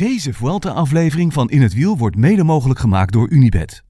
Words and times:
Deze 0.00 0.32
Vuelta-aflevering 0.32 1.32
van 1.32 1.50
In 1.50 1.62
het 1.62 1.74
Wiel 1.74 1.96
wordt 1.96 2.16
mede 2.16 2.44
mogelijk 2.44 2.80
gemaakt 2.80 3.12
door 3.12 3.28
Unibed. 3.30 3.82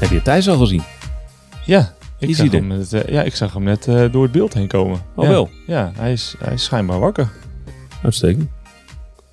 Heb 0.00 0.10
je 0.10 0.20
Thijs 0.22 0.48
al 0.48 0.56
gezien? 0.56 0.82
Ja, 1.66 1.94
ik 2.18 2.28
Is 2.28 2.36
zag, 2.36 2.50
hij 2.50 2.58
hem 2.58 2.66
net, 2.66 2.92
eh, 2.92 3.12
ja, 3.12 3.22
ik 3.22 3.34
zag 3.34 3.52
hem 3.52 3.62
net 3.62 3.88
eh, 3.88 4.12
door 4.12 4.22
het 4.22 4.32
beeld 4.32 4.54
heen 4.54 4.66
komen. 4.66 5.00
Oh, 5.14 5.24
ja. 5.24 5.30
wel? 5.30 5.50
Ja, 5.66 5.92
hij 5.96 6.12
is, 6.12 6.34
hij 6.38 6.52
is 6.52 6.64
schijnbaar 6.64 6.98
wakker. 6.98 7.30
Uitstekend. 8.02 8.50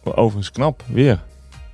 Overigens 0.04 0.52
knap, 0.52 0.84
weer. 0.88 1.23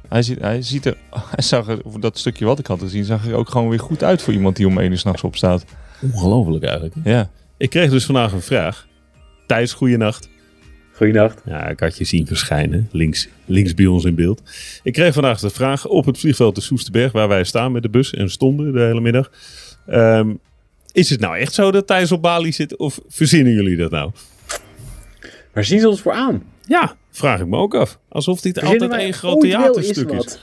Hij 0.07 0.21
ziet, 0.21 0.39
hij 0.39 0.61
ziet 0.61 0.85
er, 0.85 0.97
hij 1.35 1.43
zag 1.43 1.67
er, 1.67 1.81
dat 1.99 2.17
stukje 2.17 2.45
wat 2.45 2.59
ik 2.59 2.67
had 2.67 2.79
gezien, 2.79 3.03
zag 3.03 3.27
er 3.27 3.35
ook 3.35 3.49
gewoon 3.49 3.69
weer 3.69 3.79
goed 3.79 4.03
uit 4.03 4.21
voor 4.21 4.33
iemand 4.33 4.55
die 4.55 4.67
om 4.67 4.79
één 4.79 4.91
uur 4.91 4.97
s'nachts 4.97 5.23
opstaat. 5.23 5.65
Ongelooflijk 6.01 6.63
eigenlijk. 6.63 6.95
hè? 7.03 7.11
Ja. 7.11 7.29
Ik 7.57 7.69
kreeg 7.69 7.89
dus 7.89 8.05
vandaag 8.05 8.31
een 8.31 8.41
vraag. 8.41 8.87
Thijs, 9.47 9.73
goeienacht. 9.73 10.29
Goeienacht. 10.93 11.41
Ja, 11.45 11.67
ik 11.67 11.79
had 11.79 11.97
je 11.97 12.03
zien 12.03 12.27
verschijnen. 12.27 12.89
Links, 12.91 13.27
links 13.45 13.73
bij 13.73 13.85
ons 13.85 14.03
in 14.05 14.15
beeld. 14.15 14.41
Ik 14.83 14.93
kreeg 14.93 15.13
vandaag 15.13 15.39
de 15.39 15.49
vraag 15.49 15.85
op 15.85 16.05
het 16.05 16.17
vliegveld 16.19 16.55
de 16.55 16.61
Soesterberg, 16.61 17.11
waar 17.11 17.27
wij 17.27 17.43
staan 17.43 17.71
met 17.71 17.81
de 17.81 17.89
bus 17.89 18.13
en 18.13 18.29
stonden 18.29 18.73
de 18.73 18.79
hele 18.79 19.01
middag. 19.01 19.31
Ehm, 19.87 20.33
is 20.91 21.09
het 21.09 21.19
nou 21.19 21.37
echt 21.37 21.53
zo 21.53 21.71
dat 21.71 21.87
Thijs 21.87 22.11
op 22.11 22.21
Bali 22.21 22.51
zit 22.51 22.77
of 22.77 22.99
verzinnen 23.07 23.53
jullie 23.53 23.77
dat 23.77 23.91
nou? 23.91 24.11
Waar 25.53 25.65
zien 25.65 25.79
ze 25.79 25.89
ons 25.89 26.01
voor 26.01 26.13
aan? 26.13 26.43
Ja, 26.67 26.95
vraag 27.11 27.39
ik 27.39 27.47
me 27.47 27.57
ook 27.57 27.75
af. 27.75 27.99
Alsof 28.09 28.41
dit 28.41 28.59
Verzinnen 28.59 28.81
altijd 28.81 29.01
één 29.01 29.13
groot 29.13 29.41
theaterstuk 29.41 30.09
is. 30.09 30.17
wat? 30.17 30.39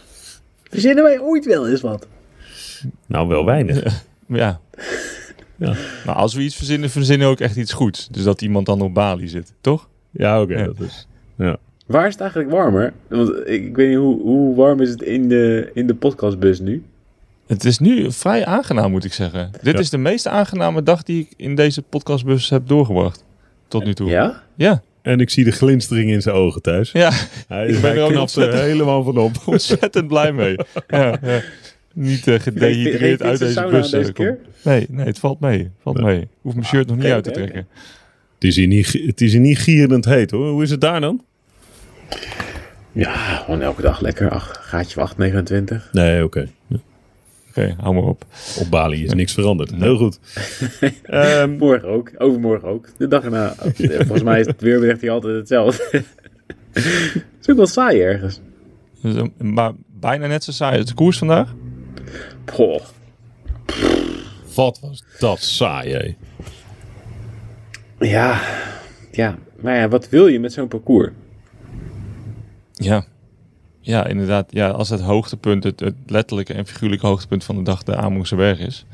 Verzinnen 0.71 1.05
wij 1.05 1.21
ooit 1.21 1.45
wel 1.45 1.69
eens 1.69 1.81
wat? 1.81 2.07
Nou, 3.07 3.29
wel 3.29 3.45
weinig. 3.45 4.03
ja. 4.29 4.61
Ja. 5.57 5.75
Maar 6.07 6.15
als 6.15 6.35
we 6.35 6.43
iets 6.43 6.57
verzinnen, 6.57 6.91
verzinnen 6.91 7.27
we 7.27 7.33
ook 7.33 7.41
echt 7.41 7.57
iets 7.57 7.73
goeds. 7.73 8.09
Dus 8.11 8.23
dat 8.23 8.43
iemand 8.43 8.67
dan 8.67 8.81
op 8.81 8.95
Bali 8.95 9.29
zit, 9.29 9.53
toch? 9.61 9.89
Ja, 10.11 10.41
oké. 10.43 10.59
Ja. 10.59 10.65
dat 10.65 10.81
is. 10.81 11.07
Ja. 11.37 11.57
Waar 11.87 12.07
is 12.07 12.13
het 12.13 12.21
eigenlijk 12.21 12.51
warmer? 12.51 12.93
Want 13.09 13.29
ik, 13.31 13.65
ik 13.65 13.77
weet 13.77 13.89
niet 13.89 13.99
hoe, 13.99 14.21
hoe 14.23 14.55
warm 14.57 14.81
is 14.81 14.89
het 14.91 15.03
in 15.03 15.29
de, 15.29 15.71
in 15.75 15.87
de 15.87 15.95
podcastbus 15.95 16.61
nu. 16.61 16.83
Het 17.47 17.65
is 17.65 17.79
nu 17.79 18.13
vrij 18.13 18.47
aangenaam, 18.47 18.91
moet 18.91 19.05
ik 19.05 19.13
zeggen. 19.13 19.51
Dit 19.63 19.75
Ja. 19.75 19.81
is 19.81 19.91
de 19.91 19.99
meest 19.99 20.27
aangename 20.27 20.83
dag 20.83 21.03
die 21.03 21.21
ik 21.21 21.29
in 21.37 21.55
deze 21.55 21.83
podcastbus 21.83 22.51
heb 22.51 22.69
doorgebracht. 22.69 23.25
Tot 23.69 23.85
nu 23.85 23.95
toe. 23.95 24.09
Ja? 24.11 24.43
Ja. 24.55 24.83
En 25.03 25.21
ik 25.21 25.31
zie 25.31 25.45
de 25.45 25.51
glinstering 25.51 26.11
in 26.11 26.23
zijn 26.23 26.35
ogen 26.35 26.63
thuis. 26.63 26.93
Ja, 26.93 27.11
Hij, 27.49 27.67
Ik 27.67 27.81
ben 27.81 27.91
hij 27.91 27.97
er 27.99 28.05
ook 28.05 28.11
er 28.13 28.21
ontzettend- 28.21 28.63
helemaal 28.63 29.03
van 29.03 29.19
op. 29.19 29.33
ontzettend 29.47 30.09
blij 30.09 30.33
mee. 30.33 30.57
Ja, 30.89 31.19
ja. 31.23 31.41
Niet 31.95 32.27
eh, 32.27 32.41
gedehydreerd 32.41 33.23
uit 33.23 33.39
deze 33.39 33.67
bus. 33.71 33.91
deze 33.91 33.97
eh, 34.09 34.15
kom. 34.15 34.25
keer? 34.25 34.39
Nee, 34.63 34.87
nee, 34.91 35.07
het 35.07 35.19
valt 35.19 35.41
mee. 35.41 35.71
Valt 35.83 35.99
Ja. 35.99 36.05
mee. 36.05 36.21
Ik 36.21 36.29
hoef 36.41 36.55
mijn 36.55 36.67
shirt 36.67 36.87
nog 36.87 36.97
niet 36.97 37.05
oké, 37.05 37.15
uit 37.15 37.25
te 37.25 37.31
trekken. 37.31 37.67
Het 38.35 38.45
is, 38.45 38.57
hier 38.57 38.67
niet, 38.67 38.93
het 39.07 39.21
is 39.21 39.33
hier 39.33 39.41
niet 39.41 39.59
gierend 39.59 40.05
heet 40.05 40.31
hoor. 40.31 40.49
Hoe 40.49 40.63
is 40.63 40.71
het 40.71 40.81
daar 40.81 41.01
dan? 41.01 41.25
Ja, 42.93 43.15
gewoon 43.15 43.63
elke 43.63 43.83
dag 43.83 44.01
lekker. 44.01 44.31
Ach, 44.31 44.59
gaatje 44.61 45.01
8, 45.01 45.17
29. 45.17 45.89
Nee, 45.93 46.25
oké. 46.25 46.49
Oké, 47.49 47.75
hou 47.81 47.95
maar 47.95 48.03
op. 48.05 48.25
Op 48.59 48.71
Bali 48.71 49.05
is 49.05 49.13
niks 49.13 49.33
veranderd. 49.33 49.75
Heel 49.75 49.97
goed. 49.97 50.19
Ehm, 51.03 51.51
Morgen 51.51 51.89
ook. 51.89 52.11
Overmorgen 52.19 52.69
ook. 52.69 52.89
De 52.97 53.09
dag 53.09 53.25
erna. 53.25 53.55
Volgens 54.07 54.23
mij 54.23 54.41
is 54.41 54.47
het 54.47 54.61
weerbericht 54.61 55.01
hier 55.01 55.11
altijd 55.11 55.37
hetzelfde. 55.37 55.83
Het 56.73 57.25
is 57.41 57.51
ook 57.51 57.57
wel 57.57 57.67
saai 57.67 58.01
ergens. 58.01 58.41
Dus, 59.03 59.15
maar 59.39 59.73
bijna 60.01 60.27
net 60.27 60.45
zo 60.45 60.53
saai 60.53 60.79
als 60.79 60.87
de 60.89 60.95
koers 60.95 61.19
vandaag. 61.19 61.55
Goh. 62.47 62.81
wat 64.55 64.81
was 64.81 65.05
dat 65.19 65.41
saai, 65.41 65.93
hé. 65.93 66.15
Ja. 68.09 68.41
Ja. 69.13 69.39
Maar 69.61 69.77
ja, 69.77 69.89
wat 69.89 70.09
wil 70.09 70.27
je 70.27 70.41
met 70.41 70.53
zo'n 70.53 70.69
parcours? 70.69 71.11
Ja. 72.73 73.05
Ja, 73.81 74.07
inderdaad. 74.07 74.47
Ja, 74.53 74.69
als 74.69 74.89
het 74.89 75.01
hoogtepunt, 75.01 75.65
het, 75.65 75.81
het 75.81 75.95
letterlijke 76.07 76.53
en 76.55 76.67
figuurlijke 76.67 77.07
hoogtepunt 77.07 77.45
van 77.45 77.57
de 77.57 77.63
dag 77.63 77.83
de 77.83 77.97
Amerongse 77.97 78.37
Berg 78.37 78.59
is. 78.59 78.85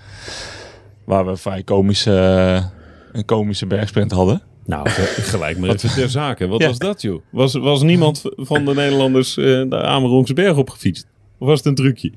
Waar 1.04 1.24
we 1.24 1.30
een 1.30 1.36
vrij 1.38 1.62
komische, 1.62 2.16
eh, 2.18 2.64
een 3.12 3.24
komische 3.24 3.66
bergsprint 3.66 4.10
hadden. 4.10 4.42
Nou, 4.66 4.88
gelijk 5.32 5.58
maar 5.58 5.70
even 5.70 5.90
ter 5.94 6.08
zake. 6.08 6.46
Wat 6.46 6.60
Ja. 6.60 6.66
was 6.66 6.78
dat, 6.78 7.02
joh? 7.02 7.22
Was, 7.30 7.54
was 7.54 7.82
niemand 7.82 8.22
van 8.36 8.64
de 8.64 8.74
Nederlanders 8.74 9.36
eh, 9.36 9.44
de 9.44 9.82
Amerongse 9.82 10.34
berg 10.34 10.56
opgefietst? 10.56 11.06
Of 11.38 11.46
was 11.48 11.58
het 11.58 11.66
een 11.66 11.74
trucje? 11.74 12.12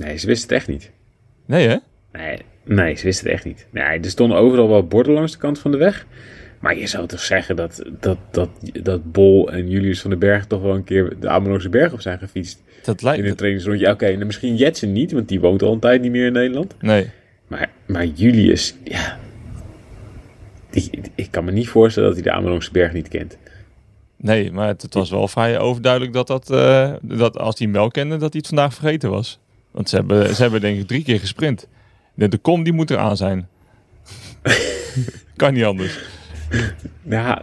Nee, 0.00 0.16
ze 0.16 0.26
wisten 0.26 0.48
het 0.48 0.56
echt 0.58 0.68
niet. 0.68 0.90
Nee, 1.46 1.68
hè? 1.68 1.76
Nee, 2.12 2.38
nee, 2.64 2.96
ze 2.96 3.04
wisten 3.04 3.24
het 3.26 3.34
echt 3.34 3.44
niet. 3.44 3.66
Nee, 3.70 3.84
er 3.84 4.10
stonden 4.10 4.38
overal 4.38 4.68
wel 4.68 4.86
borden 4.86 5.12
langs 5.12 5.32
de 5.32 5.38
kant 5.38 5.58
van 5.58 5.70
de 5.70 5.76
weg. 5.76 6.06
Maar 6.60 6.76
je 6.76 6.86
zou 6.86 7.06
toch 7.06 7.20
zeggen 7.20 7.56
dat, 7.56 7.82
dat, 8.00 8.18
dat, 8.30 8.48
dat 8.82 9.12
Bol 9.12 9.52
en 9.52 9.68
Julius 9.68 10.00
van 10.00 10.10
den 10.10 10.18
Berg 10.18 10.46
toch 10.46 10.62
wel 10.62 10.74
een 10.74 10.84
keer 10.84 11.16
de 11.20 11.28
Amerongse 11.28 11.68
berg 11.68 11.92
op 11.92 12.00
zijn 12.00 12.18
gefietst. 12.18 12.62
Dat 12.82 13.02
In 13.02 13.08
een 13.08 13.20
lijkt... 13.20 13.36
trainingsrondje. 13.36 13.90
Oké, 13.90 14.12
nou, 14.12 14.24
misschien 14.24 14.56
Jetsen 14.56 14.92
niet, 14.92 15.12
want 15.12 15.28
die 15.28 15.40
woont 15.40 15.62
al 15.62 15.72
een 15.72 15.78
tijd 15.78 16.02
niet 16.02 16.10
meer 16.10 16.26
in 16.26 16.32
Nederland. 16.32 16.74
Nee. 16.80 17.10
Maar, 17.46 17.70
maar 17.86 18.06
Julius, 18.06 18.74
ja. 18.84 19.18
Die, 20.70 20.90
ik 21.14 21.30
kan 21.30 21.44
me 21.44 21.52
niet 21.52 21.68
voorstellen 21.68 22.08
dat 22.08 22.18
hij 22.18 22.30
de 22.30 22.38
Amerongse 22.38 22.72
berg 22.72 22.92
niet 22.92 23.08
kent. 23.08 23.38
Nee, 24.16 24.52
maar 24.52 24.66
het, 24.68 24.82
het 24.82 24.94
was 24.94 25.10
wel 25.10 25.28
vrij 25.28 25.58
overduidelijk 25.58 26.12
dat, 26.12 26.26
dat, 26.26 26.50
eh, 26.50 26.92
dat 27.02 27.38
als 27.38 27.58
hij 27.58 27.66
hem 27.66 27.76
wel 27.76 27.90
kende, 27.90 28.16
dat 28.16 28.32
hij 28.32 28.38
het 28.38 28.46
vandaag 28.46 28.74
vergeten 28.74 29.10
was. 29.10 29.38
Want 29.70 29.88
ze 29.88 29.96
hebben, 29.96 30.34
ze 30.34 30.42
hebben 30.42 30.60
denk 30.60 30.78
ik 30.80 30.86
drie 30.86 31.02
keer 31.04 31.20
gesprint. 31.20 31.68
De, 32.14 32.28
de 32.28 32.38
kom 32.38 32.62
die 32.62 32.72
moet 32.72 32.90
eraan 32.90 33.16
zijn. 33.16 33.48
kan 35.36 35.54
niet 35.54 35.64
anders. 35.64 35.98
Ja, 37.02 37.42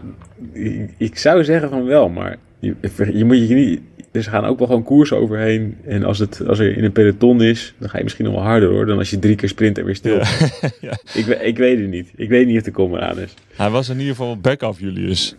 ik- 0.98 1.18
zou 1.18 1.44
zeggen 1.44 1.70
van 1.70 1.86
wel, 1.86 2.10
maar 2.10 2.38
je, 2.60 2.76
je 3.14 3.26
moet 3.26 3.48
je 3.48 3.56
niet... 3.56 3.82
Er 4.12 4.24
gaan 4.24 4.46
ook 4.46 4.58
wel 4.58 4.68
gewoon 4.68 4.84
koersen 4.84 5.18
overheen. 5.18 5.78
En 5.86 6.04
als, 6.04 6.20
het, 6.20 6.48
als 6.48 6.60
er 6.60 6.78
in 6.78 6.84
een 6.84 6.92
peloton 6.92 7.42
is, 7.42 7.74
dan 7.78 7.90
ga 7.90 7.98
je 7.98 8.04
misschien 8.04 8.26
nog 8.26 8.34
wel 8.34 8.44
harder 8.44 8.70
hoor. 8.70 8.86
Dan 8.86 8.98
als 8.98 9.10
je 9.10 9.20
drie 9.20 9.36
keer 9.36 9.50
sprint 9.50 9.78
en 9.78 9.86
weer 9.86 9.96
stil. 9.96 10.16
Ja. 10.18 10.26
Ja. 10.82 10.98
Ik, 11.14 11.26
ik 11.26 11.58
weet 11.58 11.80
het 11.80 11.90
niet. 11.90 12.12
Ik 12.16 12.30
weet 12.30 12.48
niet 12.48 12.58
of 12.58 12.64
de 12.64 12.72
kom 12.72 12.96
eraan 12.96 13.20
is. 13.20 13.34
Hij 13.56 13.70
was 13.70 13.90
in 13.90 13.96
ieder 13.98 14.12
geval 14.12 14.28
wel 14.28 14.38
back 14.38 14.62
af 14.64 14.80
Julius. 14.80 15.36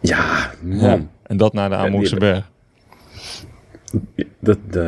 Ja, 0.00 0.50
man. 0.62 0.78
Ja. 0.78 1.06
En 1.22 1.36
dat 1.36 1.52
naar 1.52 1.90
de 1.90 2.16
berg. 2.18 2.50
Dat, 4.40 4.58
eh, 4.70 4.82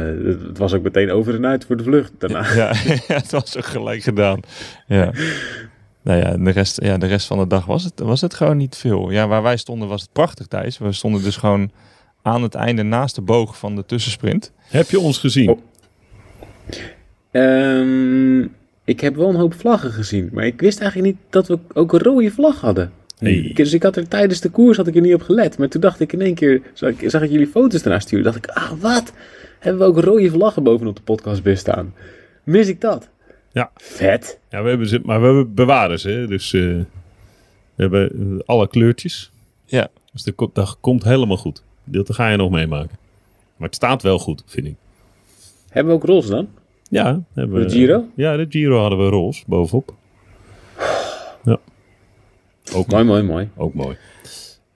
het 0.48 0.58
was 0.58 0.74
ook 0.74 0.82
meteen 0.82 1.10
over 1.10 1.34
en 1.34 1.46
uit 1.46 1.64
voor 1.64 1.76
de 1.76 1.82
vlucht 1.82 2.12
daarna. 2.18 2.54
Ja, 2.54 2.72
ja, 3.08 3.14
het 3.14 3.30
was 3.30 3.56
ook 3.56 3.64
gelijk 3.64 4.02
gedaan. 4.02 4.40
Ja. 4.86 5.12
Nou 6.02 6.20
ja, 6.20 6.36
de 6.36 6.50
rest, 6.50 6.82
ja, 6.82 6.98
de 6.98 7.06
rest 7.06 7.26
van 7.26 7.38
de 7.38 7.46
dag 7.46 7.66
was 7.66 7.84
het, 7.84 8.00
was 8.00 8.20
het 8.20 8.34
gewoon 8.34 8.56
niet 8.56 8.76
veel. 8.76 9.10
Ja, 9.10 9.28
waar 9.28 9.42
wij 9.42 9.56
stonden 9.56 9.88
was 9.88 10.00
het 10.00 10.12
prachtig, 10.12 10.46
Thijs. 10.46 10.78
We 10.78 10.92
stonden 10.92 11.22
dus 11.22 11.36
gewoon 11.36 11.70
aan 12.22 12.42
het 12.42 12.54
einde 12.54 12.82
naast 12.82 13.14
de 13.14 13.20
boog 13.20 13.58
van 13.58 13.76
de 13.76 13.86
tussensprint. 13.86 14.52
Heb 14.58 14.90
je 14.90 15.00
ons 15.00 15.18
gezien? 15.18 15.48
Oh. 15.48 15.58
Ehm, 17.30 18.40
ik 18.84 19.00
heb 19.00 19.16
wel 19.16 19.28
een 19.28 19.34
hoop 19.34 19.54
vlaggen 19.54 19.92
gezien, 19.92 20.30
maar 20.32 20.46
ik 20.46 20.60
wist 20.60 20.80
eigenlijk 20.80 21.12
niet 21.14 21.22
dat 21.30 21.46
we 21.46 21.58
ook 21.74 21.92
een 21.92 22.02
rode 22.02 22.30
vlag 22.30 22.60
hadden. 22.60 22.92
Hey. 23.18 23.50
Dus 23.54 23.72
ik 23.72 23.82
had 23.82 23.96
er 23.96 24.08
tijdens 24.08 24.40
de 24.40 24.48
koers 24.50 24.76
had 24.76 24.86
ik 24.86 24.94
er 24.94 25.00
niet 25.00 25.14
op 25.14 25.22
gelet. 25.22 25.58
Maar 25.58 25.68
toen 25.68 25.80
dacht 25.80 26.00
ik 26.00 26.12
in 26.12 26.20
één 26.20 26.34
keer, 26.34 26.62
zag 26.72 26.90
ik, 26.90 27.10
zag 27.10 27.22
ik 27.22 27.30
jullie 27.30 27.46
foto's 27.46 27.82
ernaar 27.82 28.00
sturen. 28.00 28.24
dacht 28.24 28.36
ik, 28.36 28.46
ah 28.46 28.70
wat? 28.80 29.12
Hebben 29.58 29.80
we 29.82 29.88
ook 29.88 30.04
rode 30.04 30.30
vlaggen 30.30 30.62
bovenop 30.62 30.96
de 30.96 31.02
podcastbus 31.02 31.60
staan? 31.60 31.94
Mis 32.44 32.68
ik 32.68 32.80
dat? 32.80 33.08
Ja. 33.52 33.70
Vet. 33.76 34.38
Ja, 34.50 34.62
we 34.62 34.68
hebben 34.68 34.88
ze, 34.88 35.00
maar 35.04 35.20
we 35.20 35.26
hebben 35.26 35.54
bewaren 35.54 35.98
ze. 36.00 36.08
hè. 36.10 36.26
Dus 36.26 36.52
eh, 36.52 36.60
we 36.62 36.84
hebben 37.76 38.42
alle 38.46 38.68
kleurtjes. 38.68 39.30
Ja. 39.64 39.88
Dus 40.12 40.22
dat, 40.22 40.34
komt- 40.34 40.54
dat 40.54 40.76
komt 40.80 41.04
helemaal 41.04 41.36
goed. 41.36 41.62
Dat 41.84 42.14
ga 42.14 42.28
je 42.28 42.36
nog 42.36 42.50
meemaken. 42.50 42.96
Maar 43.56 43.66
het 43.66 43.76
staat 43.76 44.02
wel 44.02 44.18
goed, 44.18 44.42
vind 44.46 44.66
ik. 44.66 44.74
Hebben 45.68 45.92
we 45.92 45.98
ook 46.00 46.06
roze 46.08 46.28
dan? 46.30 46.48
Ja. 46.90 47.22
Hebben 47.34 47.58
we, 47.58 47.64
De 47.64 47.70
Giro? 47.70 48.04
Ja, 48.14 48.36
de 48.36 48.46
Giro 48.48 48.80
hadden 48.80 48.98
we 48.98 49.08
roze 49.08 49.42
bovenop. 49.46 49.94
Ja. 51.44 51.58
Ook, 52.74 52.86
Mooi, 52.86 53.04
mooi, 53.04 53.22
mooi. 53.22 53.48
ook 53.56 53.74
mooi. 53.74 53.90
ik 53.92 53.98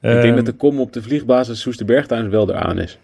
denk 0.01 0.25
Ehm, 0.25 0.35
dat 0.37 0.47
de 0.47 0.53
kom 0.53 0.81
op 0.81 0.93
de 0.93 1.03
vliegbasis 1.03 1.61
Soesterberg 1.61 2.07
trouwens 2.07 2.35
wel 2.35 2.49
eraan 2.51 2.79
is. 2.79 2.99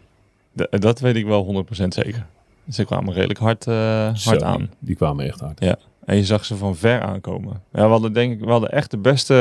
D- 0.57 0.81
dat 0.83 1.01
weet 1.01 1.17
ik 1.17 1.27
wel 1.27 1.45
100% 1.45 1.95
zeker. 1.95 2.27
Ze 2.71 2.85
kwamen 2.85 3.15
redelijk 3.15 3.39
hard, 3.39 3.67
eh, 3.67 3.75
hard 4.05 4.19
zo, 4.21 4.39
aan. 4.41 4.71
Die 4.79 4.97
kwamen 4.97 5.25
echt 5.27 5.41
hard. 5.41 5.61
Ja. 5.61 5.77
En 6.05 6.17
je 6.17 6.25
zag 6.25 6.45
ze 6.45 6.57
van 6.57 6.77
ver 6.77 7.01
aankomen. 7.01 7.63
Ja, 7.73 7.83
we 7.85 7.91
hadden 7.91 8.13
denk 8.13 8.33
ik, 8.33 8.41
we 8.45 8.51
hadden 8.51 8.71
echt 8.71 8.91
de 8.91 8.97
beste, 8.99 9.35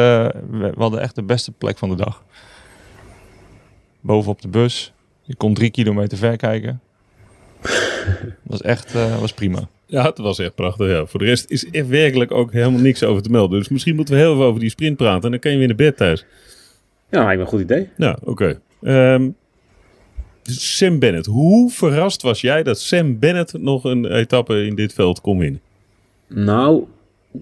we 0.51 0.71
hadden 0.77 1.01
echt 1.01 1.15
de 1.15 1.23
beste 1.23 1.51
plek 1.51 1.77
van 1.77 1.89
de 1.89 1.95
dag. 1.95 2.23
Bovenop 4.01 4.41
de 4.41 4.47
bus. 4.47 4.93
Je 5.21 5.35
kon 5.35 5.53
drie 5.53 5.69
kilometer 5.69 6.17
ver 6.17 6.37
kijken. 6.37 6.81
was 8.43 8.61
echt, 8.61 8.95
eh, 8.95 9.19
was 9.19 9.33
prima. 9.33 9.59
Ja, 9.87 10.03
het 10.03 10.17
was 10.17 10.39
echt 10.39 10.55
prachtig. 10.55 10.87
Ja. 10.87 11.05
Voor 11.05 11.19
de 11.19 11.25
rest 11.25 11.49
is 11.49 11.67
er 11.71 11.87
werkelijk 11.89 12.31
ook 12.31 12.51
helemaal 12.51 12.79
niks 12.79 13.03
over 13.03 13.21
te 13.23 13.29
melden. 13.29 13.59
Dus 13.59 13.69
misschien 13.69 13.95
moeten 13.95 14.13
we 14.13 14.19
heel 14.19 14.33
even 14.33 14.45
over 14.45 14.59
die 14.59 14.69
sprint 14.69 14.97
praten. 14.97 15.23
En 15.23 15.31
dan 15.31 15.39
kan 15.39 15.51
je 15.51 15.57
weer 15.57 15.67
naar 15.67 15.75
bed 15.75 15.97
thuis. 15.97 16.25
Ja, 17.09 17.23
lijkt 17.23 17.35
me 17.35 17.41
een 17.43 17.49
goed 17.49 17.61
idee. 17.61 17.89
Nou, 17.97 18.17
oké. 18.23 18.59
Ehm, 18.81 19.29
Sam 20.43 20.99
Bennett. 20.99 21.25
Hoe 21.25 21.71
verrast 21.71 22.21
was 22.21 22.41
jij 22.41 22.63
dat 22.63 22.79
Sam 22.79 23.19
Bennett 23.19 23.53
nog 23.53 23.83
een 23.83 24.05
etappe 24.05 24.65
in 24.65 24.75
dit 24.75 24.93
veld 24.93 25.21
kon 25.21 25.37
winnen? 25.37 25.61
Nou, 26.27 26.83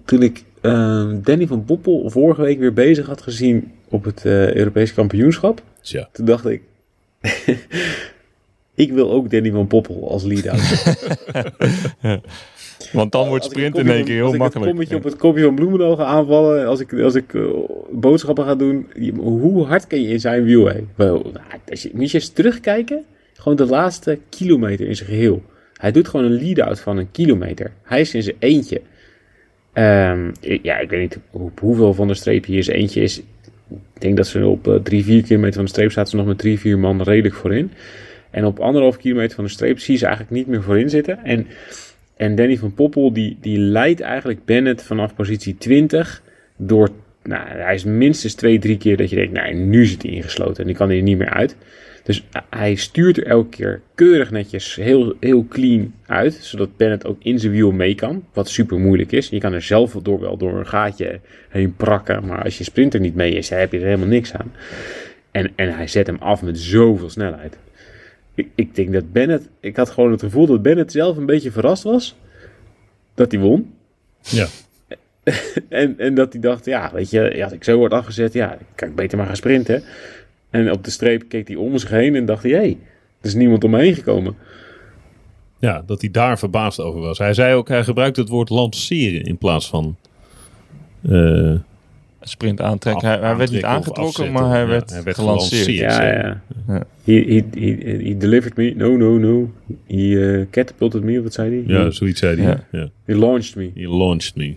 toen 0.04 0.22
ik 0.22 0.44
ehm, 0.60 1.20
Danny 1.22 1.46
van 1.46 1.64
Poppel 1.64 2.10
vorige 2.10 2.42
week 2.42 2.58
weer 2.58 2.72
bezig 2.72 3.06
had 3.06 3.22
gezien 3.22 3.72
op 3.88 4.04
het 4.04 4.24
eh 4.24 4.54
Europees 4.54 4.94
kampioenschap. 4.94 5.62
Tja. 5.80 6.08
Toen 6.12 6.26
dacht 6.26 6.46
ik, 6.46 6.62
ik 8.76 8.92
wil 8.92 9.10
ook 9.12 9.30
Danny 9.30 9.50
van 9.50 9.66
Poppel 9.66 10.10
als 10.10 10.24
lead-out. 10.24 10.84
Want 12.92 13.12
dan 13.12 13.28
wordt 13.28 13.44
sprint 13.44 13.78
in 13.78 13.88
één 13.90 14.04
keer 14.04 14.14
heel 14.14 14.24
Als 14.24 14.32
ik 14.34 14.38
makkelijk. 14.38 14.66
het 14.66 14.74
kommetje 14.76 14.96
op 14.96 15.04
het 15.04 15.16
kopje 15.16 15.42
van 15.42 15.54
Bloemendaal 15.54 15.96
ga 15.96 16.04
aanvallen, 16.04 16.66
als 16.66 16.80
ik, 16.80 16.92
als 17.00 17.14
ik 17.14 17.34
eh, 17.34 17.42
boodschappen 17.90 18.44
ga 18.44 18.54
doen, 18.54 18.86
hoe 19.18 19.64
hard 19.64 19.86
kan 19.86 20.02
je 20.02 20.08
in 20.08 20.20
zijn 20.20 20.44
wiel 20.44 20.66
heen? 20.68 20.88
Wel, 20.94 21.14
nou, 21.32 21.44
als 21.70 21.82
je, 21.82 21.90
moet 21.94 22.10
je 22.10 22.18
eens 22.18 22.28
terugkijken, 22.28 23.04
gewoon 23.34 23.56
de 23.56 23.66
laatste 23.66 24.18
kilometer 24.28 24.86
in 24.88 24.96
zijn 24.96 25.08
geheel. 25.08 25.42
Hij 25.76 25.92
doet 25.92 26.08
gewoon 26.08 26.26
een 26.26 26.42
lead-out 26.42 26.80
van 26.80 26.96
een 26.96 27.10
kilometer. 27.10 27.72
Hij 27.82 28.00
is 28.00 28.14
in 28.14 28.22
zijn 28.22 28.36
eentje. 28.38 28.80
Ehm, 29.72 30.30
ik- 30.40 30.62
ja, 30.64 30.78
ik 30.78 30.90
weet 30.90 31.00
niet 31.00 31.18
hoeveel 31.60 31.94
van 31.94 32.08
de 32.08 32.14
streep 32.14 32.44
hier 32.44 32.62
zijn 32.62 32.76
eentje 32.76 33.00
is. 33.00 33.18
Ik 33.94 34.00
denk 34.00 34.16
dat 34.16 34.26
ze 34.26 34.46
op 34.46 34.68
eh, 34.68 34.74
drie, 34.74 35.04
vier 35.04 35.22
kilometer 35.22 35.54
van 35.54 35.64
de 35.64 35.70
streep 35.70 35.90
staat 35.90 36.08
ze 36.10 36.16
nog 36.16 36.26
met 36.26 36.38
drie, 36.38 36.58
vier 36.58 36.78
man 36.78 37.02
redelijk 37.02 37.34
voorin. 37.34 37.70
En 38.30 38.44
op 38.44 38.60
anderhalf 38.60 38.96
kilometer 38.96 39.34
van 39.34 39.44
de 39.44 39.50
streep 39.50 39.78
zie 39.78 39.96
ze 39.96 40.06
eigenlijk 40.06 40.36
niet 40.36 40.46
meer 40.46 40.62
voorin 40.62 40.90
zitten. 40.90 41.24
En 41.24 41.46
en 42.16 42.34
Danny 42.34 42.56
van 42.56 42.74
Poppel, 42.74 43.12
die, 43.12 43.36
die 43.40 43.58
leidt 43.58 44.00
eigenlijk 44.00 44.44
Bennett 44.44 44.82
vanaf 44.82 45.14
positie 45.14 45.56
20 45.58 46.22
door... 46.56 46.88
Nou, 47.22 47.48
hij 47.48 47.74
is 47.74 47.84
minstens 47.84 48.34
twee, 48.34 48.58
drie 48.58 48.76
keer 48.76 48.96
dat 48.96 49.10
je 49.10 49.16
denkt, 49.16 49.32
nou, 49.32 49.54
nu 49.54 49.86
zit 49.86 50.02
hij 50.02 50.10
ingesloten 50.10 50.60
en 50.60 50.66
die 50.66 50.76
kan 50.76 50.90
er 50.90 51.02
niet 51.02 51.18
meer 51.18 51.30
uit. 51.30 51.56
Dus 52.02 52.26
hij 52.50 52.74
stuurt 52.74 53.16
er 53.16 53.26
elke 53.26 53.48
keer 53.48 53.80
keurig 53.94 54.30
netjes, 54.30 54.74
heel, 54.74 55.14
heel 55.20 55.46
clean 55.48 55.94
uit, 56.06 56.34
zodat 56.34 56.76
Bennett 56.76 57.06
ook 57.06 57.22
in 57.22 57.38
zijn 57.38 57.52
wiel 57.52 57.72
mee 57.72 57.94
kan, 57.94 58.24
wat 58.32 58.48
super 58.48 58.78
moeilijk 58.78 59.12
is. 59.12 59.28
Je 59.28 59.40
kan 59.40 59.52
er 59.52 59.62
zelf 59.62 59.92
door, 59.92 60.20
wel 60.20 60.36
door 60.36 60.58
een 60.58 60.66
gaatje 60.66 61.20
heen 61.48 61.74
prakken, 61.76 62.26
maar 62.26 62.42
als 62.42 62.58
je 62.58 62.64
sprinter 62.64 63.00
niet 63.00 63.14
mee 63.14 63.32
is, 63.32 63.48
dan 63.48 63.58
heb 63.58 63.72
je 63.72 63.78
er 63.78 63.84
helemaal 63.84 64.06
niks 64.06 64.32
aan. 64.32 64.52
En, 65.30 65.52
en 65.54 65.76
hij 65.76 65.86
zet 65.86 66.06
hem 66.06 66.18
af 66.20 66.42
met 66.42 66.58
zoveel 66.58 67.10
snelheid. 67.10 67.58
Ik, 68.36 68.48
ik 68.54 68.74
denk 68.74 68.92
dat 68.92 69.12
Bennett, 69.12 69.48
ik 69.60 69.76
had 69.76 69.90
gewoon 69.90 70.10
het 70.10 70.20
gevoel 70.20 70.46
dat 70.46 70.62
Bennett 70.62 70.92
zelf 70.92 71.16
een 71.16 71.26
beetje 71.26 71.50
verrast 71.50 71.82
was 71.82 72.16
dat 73.14 73.32
hij 73.32 73.40
won. 73.40 73.74
Ja. 74.20 74.46
En, 75.68 75.98
en 75.98 76.14
dat 76.14 76.32
hij 76.32 76.42
dacht, 76.42 76.64
ja, 76.64 76.90
weet 76.92 77.10
je, 77.10 77.44
als 77.44 77.52
ik 77.52 77.64
zo 77.64 77.76
word 77.76 77.92
afgezet, 77.92 78.32
ja, 78.32 78.58
kan 78.74 78.88
ik 78.88 78.94
beter 78.94 79.18
maar 79.18 79.26
gaan 79.26 79.36
sprinten. 79.36 79.82
En 80.50 80.72
op 80.72 80.84
de 80.84 80.90
streep 80.90 81.28
keek 81.28 81.48
hij 81.48 81.56
om 81.56 81.78
zich 81.78 81.90
heen 81.90 82.14
en 82.14 82.24
dacht 82.24 82.42
hij, 82.42 82.52
hé, 82.52 82.58
hey, 82.58 82.78
er 83.20 83.26
is 83.26 83.34
niemand 83.34 83.64
om 83.64 83.70
me 83.70 83.78
heen 83.78 83.94
gekomen. 83.94 84.36
ja, 85.58 85.82
dat 85.86 86.00
hij 86.00 86.10
daar 86.10 86.38
verbaasd 86.38 86.80
over 86.80 87.00
was. 87.00 87.18
Hij 87.18 87.34
zei 87.34 87.54
ook, 87.54 87.68
hij 87.68 87.84
gebruikte 87.84 88.20
het 88.20 88.28
woord 88.28 88.48
lanceren 88.50 89.22
in 89.22 89.38
plaats 89.38 89.68
van... 89.68 89.96
eh, 91.02 91.54
Sprint 92.28 92.60
aantrekken. 92.60 93.08
Af- 93.08 93.18
hij, 93.18 93.28
hij 93.28 93.36
werd 93.36 93.50
niet 93.50 93.64
aangetrokken, 93.64 94.04
afzetten. 94.04 94.32
maar 94.34 94.50
hij 94.50 94.60
Ja, 94.60 94.66
werd, 94.66 94.90
hij 94.90 95.02
werd 95.02 95.16
gelanceerd. 95.16 95.62
gelanceerd. 95.62 95.92
Ja, 95.92 95.96
zo. 95.96 96.02
ja. 96.02 96.42
Ja. 96.68 96.82
He, 97.04 97.12
he, 97.12 97.44
he, 97.60 97.96
he 98.08 98.16
delivered 98.16 98.56
me. 98.56 98.72
No, 98.76 98.96
no, 98.96 99.18
no. 99.18 99.52
He 99.86 99.94
uh, 99.96 100.44
catapulted 100.50 101.02
me, 101.02 101.16
of 101.18 101.22
wat 101.22 101.32
zei 101.32 101.50
hij? 101.50 101.76
ja, 101.76 101.90
zoiets 101.90 102.20
zei 102.20 102.40
hij. 102.40 102.50
Ja. 102.50 102.78
Ja. 102.78 102.88
he 103.04 103.14
launched 103.14 103.56
me. 103.56 103.70
He 103.74 103.88
launched 103.88 104.36
me. 104.36 104.54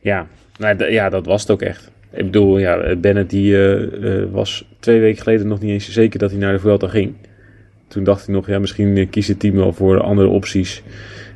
Ja, 0.00 0.26
nou, 0.58 0.90
ja, 0.90 1.08
dat 1.08 1.26
was 1.26 1.40
het 1.40 1.50
ook 1.50 1.62
echt. 1.62 1.90
Ik 2.12 2.24
bedoel, 2.24 2.58
ja, 2.58 2.96
Bennett 2.96 3.30
die 3.30 3.54
eh, 3.56 4.20
eh, 4.22 4.30
was 4.30 4.64
twee 4.80 5.00
weken 5.00 5.22
geleden 5.22 5.46
nog 5.46 5.60
niet 5.60 5.70
eens 5.70 5.90
zeker 5.90 6.18
dat 6.18 6.30
hij 6.30 6.38
naar 6.40 6.52
de 6.52 6.58
Vuelta 6.58 6.88
ging. 6.88 7.14
Toen 7.88 8.04
dacht 8.04 8.26
hij 8.26 8.34
nog, 8.34 8.46
ja, 8.46 8.58
misschien 8.58 8.96
eh, 8.96 9.06
kiest 9.10 9.28
het 9.28 9.40
team 9.40 9.54
wel 9.54 9.72
voor 9.72 10.00
andere 10.00 10.28
opties. 10.28 10.82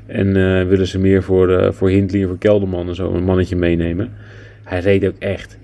En 0.07 0.27
eh, 0.37 0.67
willen 0.67 0.87
ze 0.87 0.99
meer 0.99 1.23
voor, 1.23 1.57
eh, 1.59 1.73
voor 1.73 1.89
Hindley 1.89 2.21
en 2.23 2.29
voor 2.29 2.39
Kelderman 2.39 2.89
en 2.89 2.95
zo 2.95 3.13
een 3.13 3.25
mannetje 3.25 3.57
meenemen. 3.57 4.13
Hij 4.63 4.81
reed 4.81 5.07
ook 5.07 5.19
echt 5.19 5.59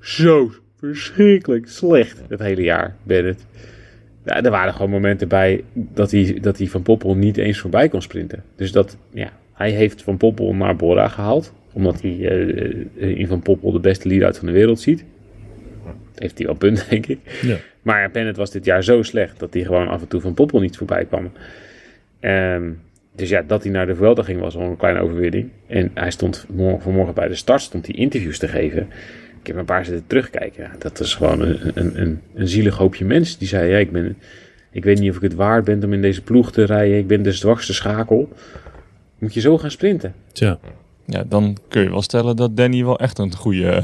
zo 0.00 0.50
verschrikkelijk 0.78 1.68
slecht 1.68 2.22
het 2.28 2.40
hele 2.40 2.62
jaar, 2.62 2.96
Bennett. 3.02 3.46
Ja, 4.24 4.42
er 4.42 4.50
waren 4.50 4.72
gewoon 4.72 4.90
momenten 4.90 5.28
bij 5.28 5.64
dat 5.72 6.10
hij, 6.10 6.38
dat 6.40 6.58
hij 6.58 6.66
Van 6.66 6.82
Poppel 6.82 7.14
niet 7.14 7.36
eens 7.36 7.58
voorbij 7.58 7.88
kon 7.88 8.02
sprinten. 8.02 8.42
Dus 8.56 8.72
dat, 8.72 8.96
ja, 9.10 9.32
hij 9.52 9.70
heeft 9.70 10.02
Van 10.02 10.16
Poppel 10.16 10.54
naar 10.54 10.76
Bora 10.76 11.08
gehaald. 11.08 11.52
Omdat 11.72 12.02
hij 12.02 12.28
eh, 12.28 13.18
in 13.18 13.26
Van 13.26 13.42
Poppel 13.42 13.72
de 13.72 13.80
beste 13.80 14.08
lead-out 14.08 14.38
van 14.38 14.46
de 14.46 14.52
wereld 14.52 14.80
ziet. 14.80 15.04
Heeft 16.14 16.38
hij 16.38 16.46
wel 16.46 16.56
punt, 16.56 16.86
denk 16.90 17.06
ik. 17.06 17.18
Ja. 17.42 17.56
Maar 17.82 18.10
Bennett 18.10 18.36
was 18.36 18.50
dit 18.50 18.64
jaar 18.64 18.84
zo 18.84 19.02
slecht 19.02 19.38
dat 19.38 19.54
hij 19.54 19.64
gewoon 19.64 19.88
af 19.88 20.00
en 20.00 20.08
toe 20.08 20.20
Van 20.20 20.34
Poppel 20.34 20.60
niet 20.60 20.76
voorbij 20.76 21.04
kwam. 21.04 21.30
Ehm, 22.20 22.70
dus 23.16 23.28
ja, 23.28 23.42
dat 23.42 23.62
hij 23.62 23.72
naar 23.72 23.86
de 23.86 23.94
Vuelta 23.94 24.22
ging 24.22 24.40
was 24.40 24.56
al 24.56 24.62
een 24.62 24.76
kleine 24.76 25.00
overwinning. 25.00 25.50
En 25.66 25.90
hij 25.94 26.10
stond 26.10 26.46
morgen, 26.48 26.82
vanmorgen 26.82 27.14
bij 27.14 27.28
de 27.28 27.34
start 27.34 27.60
stond 27.60 27.86
hij 27.86 27.94
interviews 27.94 28.38
te 28.38 28.48
geven. 28.48 28.88
Ik 29.40 29.46
heb 29.46 29.56
een 29.56 29.64
paar 29.64 29.84
zitten 29.84 30.06
terugkijken. 30.06 30.62
Ja, 30.62 30.70
dat 30.78 31.00
is 31.00 31.14
gewoon 31.14 31.40
een, 31.40 31.58
een, 31.74 32.00
een, 32.00 32.20
een 32.34 32.48
zielig 32.48 32.76
hoopje 32.76 33.04
mensen. 33.04 33.38
Die 33.38 33.48
zei, 33.48 33.70
ja, 33.70 33.78
ik, 33.78 33.92
ben, 33.92 34.16
ik 34.70 34.84
weet 34.84 35.00
niet 35.00 35.10
of 35.10 35.16
ik 35.16 35.22
het 35.22 35.34
waard 35.34 35.64
ben 35.64 35.84
om 35.84 35.92
in 35.92 36.02
deze 36.02 36.22
ploeg 36.22 36.52
te 36.52 36.64
rijden. 36.64 36.98
Ik 36.98 37.06
ben 37.06 37.22
de 37.22 37.32
zwakste 37.32 37.74
schakel. 37.74 38.28
Moet 39.18 39.34
je 39.34 39.40
zo 39.40 39.58
gaan 39.58 39.70
sprinten? 39.70 40.14
Tja. 40.32 40.58
Ja, 41.06 41.24
dan 41.28 41.56
kun 41.68 41.82
je 41.82 41.90
wel 41.90 42.02
stellen 42.02 42.36
dat 42.36 42.56
Danny 42.56 42.84
wel 42.84 42.98
echt 42.98 43.18
een 43.18 43.34
goede, 43.34 43.82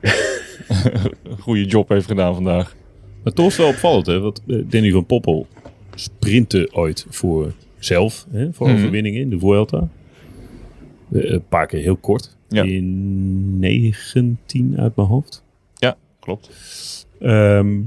goede 1.40 1.64
job 1.64 1.88
heeft 1.88 2.06
gedaan 2.06 2.34
vandaag. 2.34 2.74
Maar 3.22 3.32
toch 3.32 3.46
is 3.46 3.56
wel 3.56 3.68
opvallend, 3.68 4.06
hè? 4.06 4.20
Want 4.20 4.42
eh, 4.46 4.56
Danny 4.64 4.90
van 4.90 5.06
Poppel 5.06 5.46
sprintte 5.94 6.68
ooit 6.72 7.06
voor 7.08 7.52
zelf, 7.84 8.26
hè? 8.30 8.52
voor 8.52 8.66
Mhm. 8.68 8.76
overwinningen 8.76 9.20
in 9.20 9.30
de 9.30 9.38
Vuelta. 9.38 9.88
Eh, 11.12 11.30
een 11.30 11.44
paar 11.48 11.66
keer 11.66 11.80
heel 11.80 11.96
kort. 11.96 12.36
Ja. 12.48 12.62
In 12.62 13.58
19 13.58 14.74
uit 14.78 14.96
mijn 14.96 15.08
hoofd. 15.08 15.44
Ja, 15.74 15.96
klopt. 16.20 16.48
Ehm, 17.20 17.78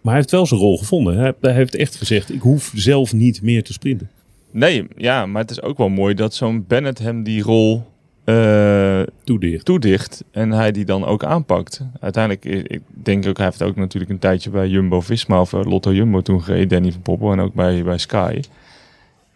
maar 0.00 0.12
hij 0.12 0.14
heeft 0.14 0.30
wel 0.30 0.46
zijn 0.46 0.60
rol 0.60 0.78
gevonden. 0.78 1.16
Hij, 1.18 1.32
hij 1.40 1.52
heeft 1.54 1.74
echt 1.74 1.96
gezegd, 1.96 2.32
ik 2.32 2.40
hoef 2.40 2.72
zelf 2.74 3.12
niet 3.12 3.42
meer 3.42 3.62
te 3.62 3.72
sprinten. 3.72 4.10
Nee, 4.50 4.86
ja, 4.96 5.26
maar 5.26 5.42
het 5.42 5.50
is 5.50 5.62
ook 5.62 5.78
wel 5.78 5.88
mooi 5.88 6.14
dat 6.14 6.34
zo'n 6.34 6.64
Bennett 6.68 6.98
hem 6.98 7.22
die 7.22 7.42
rol 7.42 7.84
eh, 8.24 9.00
Toedicht. 9.24 9.64
toedicht 9.64 10.24
en 10.30 10.50
hij 10.50 10.72
die 10.72 10.84
dan 10.84 11.04
ook 11.04 11.24
aanpakt. 11.24 11.82
Uiteindelijk, 12.00 12.44
ik 12.70 12.80
denk 13.02 13.26
ook, 13.26 13.36
hij 13.36 13.46
heeft 13.46 13.62
ook 13.62 13.76
natuurlijk 13.76 14.12
een 14.12 14.18
tijdje 14.18 14.50
bij 14.50 14.68
Jumbo-Visma 14.68 15.40
of 15.40 15.52
eh, 15.52 15.60
Lotto 15.64 15.92
Jumbo 15.92 16.20
toen 16.20 16.42
gereden, 16.42 16.68
Danny 16.68 16.92
van 16.92 17.02
Poppel 17.02 17.32
en 17.32 17.40
ook 17.40 17.54
bij, 17.54 17.82
bij 17.82 17.98
Sky. 17.98 18.40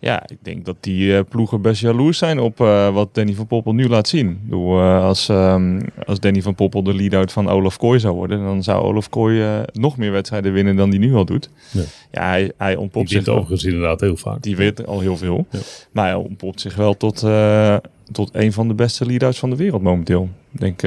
Ja, 0.02 0.22
ik 0.28 0.38
denk 0.40 0.64
dat 0.64 0.76
die 0.80 1.16
eh, 1.16 1.24
ploegen 1.28 1.60
best 1.60 1.80
jaloers 1.80 2.18
zijn 2.18 2.38
op 2.38 2.60
eh, 2.60 2.94
wat 2.94 3.14
Danny 3.14 3.34
van 3.34 3.46
Poppel 3.46 3.74
nu 3.74 3.88
laat 3.88 4.08
zien. 4.08 4.40
Bedoel, 4.42 4.78
eh, 4.78 5.04
als, 5.04 5.28
ehm, 5.28 5.80
als 6.06 6.20
Danny 6.20 6.42
van 6.42 6.54
Poppel 6.54 6.82
de 6.82 6.94
lead-out 6.94 7.32
van 7.32 7.48
Olaf 7.48 7.76
Kooi 7.76 8.00
zou 8.00 8.14
worden, 8.14 8.44
dan 8.44 8.62
zou 8.62 8.82
Olaf 8.82 9.08
Kooi 9.08 9.64
nog 9.72 9.96
meer 9.96 10.12
wedstrijden 10.12 10.52
winnen 10.52 10.76
dan 10.76 10.90
die 10.90 10.98
nu 10.98 11.14
al 11.14 11.24
doet. 11.24 11.50
Ja. 11.70 11.82
Ja, 12.10 12.28
hij, 12.28 12.52
hij 12.56 12.76
ontpopt 12.76 13.10
wint 13.10 13.24
zich 13.24 13.34
wel. 13.34 13.42
overigens 13.42 13.64
inderdaad 13.72 14.00
heel 14.00 14.16
vaak. 14.16 14.42
Die 14.42 14.56
weet 14.56 14.86
al 14.86 15.00
heel 15.00 15.16
veel. 15.16 15.46
Ja. 15.50 15.58
Maar 15.92 16.04
hij 16.04 16.14
ontpopt 16.14 16.60
zich 16.60 16.76
wel 16.76 16.96
tot, 16.96 17.26
tot 18.12 18.30
een 18.32 18.52
van 18.52 18.68
de 18.68 18.74
beste 18.74 19.06
lead-outs 19.06 19.38
van 19.38 19.50
de 19.50 19.56
wereld 19.56 19.82
momenteel. 19.82 20.28
Ik 20.52 20.60
denk, 20.60 20.82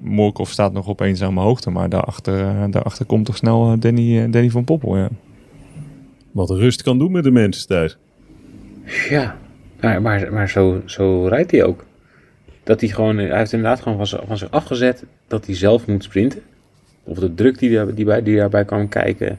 Morkov 0.00 0.50
staat 0.50 0.72
nog 0.72 0.86
op 0.86 1.00
eenzame 1.00 1.40
hoogte, 1.40 1.70
maar 1.70 1.88
daarachter, 1.88 2.70
daarachter 2.70 3.06
komt 3.06 3.24
toch 3.26 3.36
snel 3.36 3.78
Danny, 3.78 4.30
Danny 4.30 4.50
van 4.50 4.64
Poppel. 4.64 4.96
Ja. 4.96 5.08
Wat 6.30 6.50
rust 6.50 6.82
kan 6.82 6.98
doen 6.98 7.12
met 7.12 7.24
de 7.24 7.30
mensen 7.30 7.66
thuis. 7.66 7.96
Ja, 9.08 9.36
maar, 9.80 10.32
maar, 10.32 10.48
zo, 10.48 10.82
zo 10.84 11.26
rijdt 11.26 11.50
hij 11.50 11.64
ook. 11.64 11.84
Dat 12.62 12.80
hij 12.80 12.90
gewoon, 12.90 13.18
hij 13.18 13.38
heeft 13.38 13.52
inderdaad 13.52 13.80
gewoon 13.80 14.06
van, 14.06 14.20
van 14.26 14.38
zich 14.38 14.50
afgezet 14.50 15.04
dat 15.28 15.46
hij 15.46 15.54
zelf 15.54 15.86
moet 15.86 16.04
sprinten. 16.04 16.42
Of 17.04 17.18
de 17.18 17.34
druk 17.34 17.58
die, 17.58 17.94
die, 17.94 18.04
bij, 18.04 18.22
die 18.22 18.36
daarbij 18.36 18.64
kan 18.64 18.88
kijken. 18.88 19.38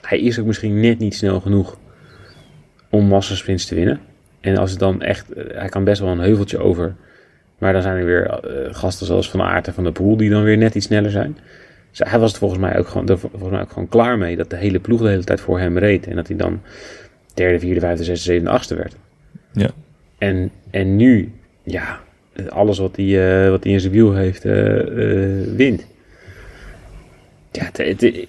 Hij 0.00 0.20
is 0.20 0.38
ook 0.38 0.46
misschien 0.46 0.80
net 0.80 0.98
niet 0.98 1.14
snel 1.14 1.40
genoeg 1.40 1.78
om 2.88 3.06
massasprints 3.06 3.66
te 3.66 3.74
winnen. 3.74 4.00
En 4.40 4.56
als 4.56 4.70
het 4.70 4.80
dan 4.80 5.02
echt, 5.02 5.32
eh, 5.32 5.44
hij 5.58 5.68
kan 5.68 5.84
best 5.84 6.00
wel 6.00 6.10
een 6.10 6.18
heuveltje 6.18 6.58
over. 6.58 6.94
Maar 7.58 7.72
dan 7.72 7.82
zijn 7.82 7.96
er 7.96 8.04
weer 8.04 8.26
eh, 8.26 8.74
gasten 8.74 9.06
zoals 9.06 9.30
Van 9.30 9.42
Aert 9.42 9.66
en 9.66 9.74
Van 9.74 9.84
der 9.84 9.92
Poel 9.92 10.16
die 10.16 10.30
dan 10.30 10.42
weer 10.42 10.56
net 10.56 10.74
iets 10.74 10.86
sneller 10.86 11.10
zijn. 11.10 11.38
Dus 11.90 12.10
hij 12.10 12.18
was 12.18 12.38
volgens 12.38 12.60
mij 12.60 12.78
ook 12.78 12.88
gewoon, 12.88 13.08
er 13.08 13.18
volgens 13.18 13.50
mij 13.50 13.60
ook 13.60 13.72
gewoon 13.72 13.88
klaar 13.88 14.18
mee 14.18 14.36
dat 14.36 14.50
de 14.50 14.56
hele 14.56 14.80
ploeg 14.80 15.00
de 15.00 15.08
hele 15.08 15.24
tijd 15.24 15.40
voor 15.40 15.58
hem 15.58 15.78
reed. 15.78 16.06
En 16.06 16.16
dat 16.16 16.28
hij 16.28 16.36
dan 16.36 16.60
derde, 17.38 17.58
vierde, 17.58 17.80
vijfde, 17.80 18.04
zesde, 18.04 18.24
zevende, 18.24 18.50
achtste 18.50 18.74
werd. 18.74 18.96
Ja. 19.52 19.70
En, 20.18 20.50
en 20.70 20.96
nu, 20.96 21.32
ja, 21.62 22.00
alles 22.48 22.78
wat 22.78 22.96
hij, 22.96 23.42
eh, 23.44 23.50
wat 23.50 23.64
hij 23.64 23.72
in 23.72 23.80
zijn 23.80 23.92
wiel 23.92 24.14
heeft, 24.14 24.44
eh, 24.44 24.80
eh, 24.80 25.46
wint. 25.56 25.86
Ja, 27.52 27.64
het, 27.72 28.00
het- 28.00 28.26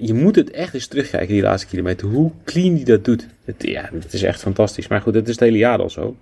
je- 0.00 0.14
moet 0.14 0.36
het 0.36 0.50
echt 0.50 0.74
eens 0.74 0.86
terugkijken, 0.86 1.28
die 1.34 1.42
laatste 1.42 1.68
kilometer. 1.68 2.08
Hoe 2.08 2.30
clean 2.44 2.74
hij 2.74 2.84
dat 2.84 3.04
doet. 3.04 3.26
Het, 3.44 3.54
ja, 3.58 3.88
het 3.92 4.12
is 4.12 4.22
echt 4.22 4.40
fantastisch. 4.40 4.88
Maar 4.88 5.00
goed, 5.00 5.14
het 5.14 5.24
is 5.28 5.34
het 5.34 5.40
hele 5.44 5.58
jaar 5.58 5.78
al 5.78 5.90
zo. 5.90 6.16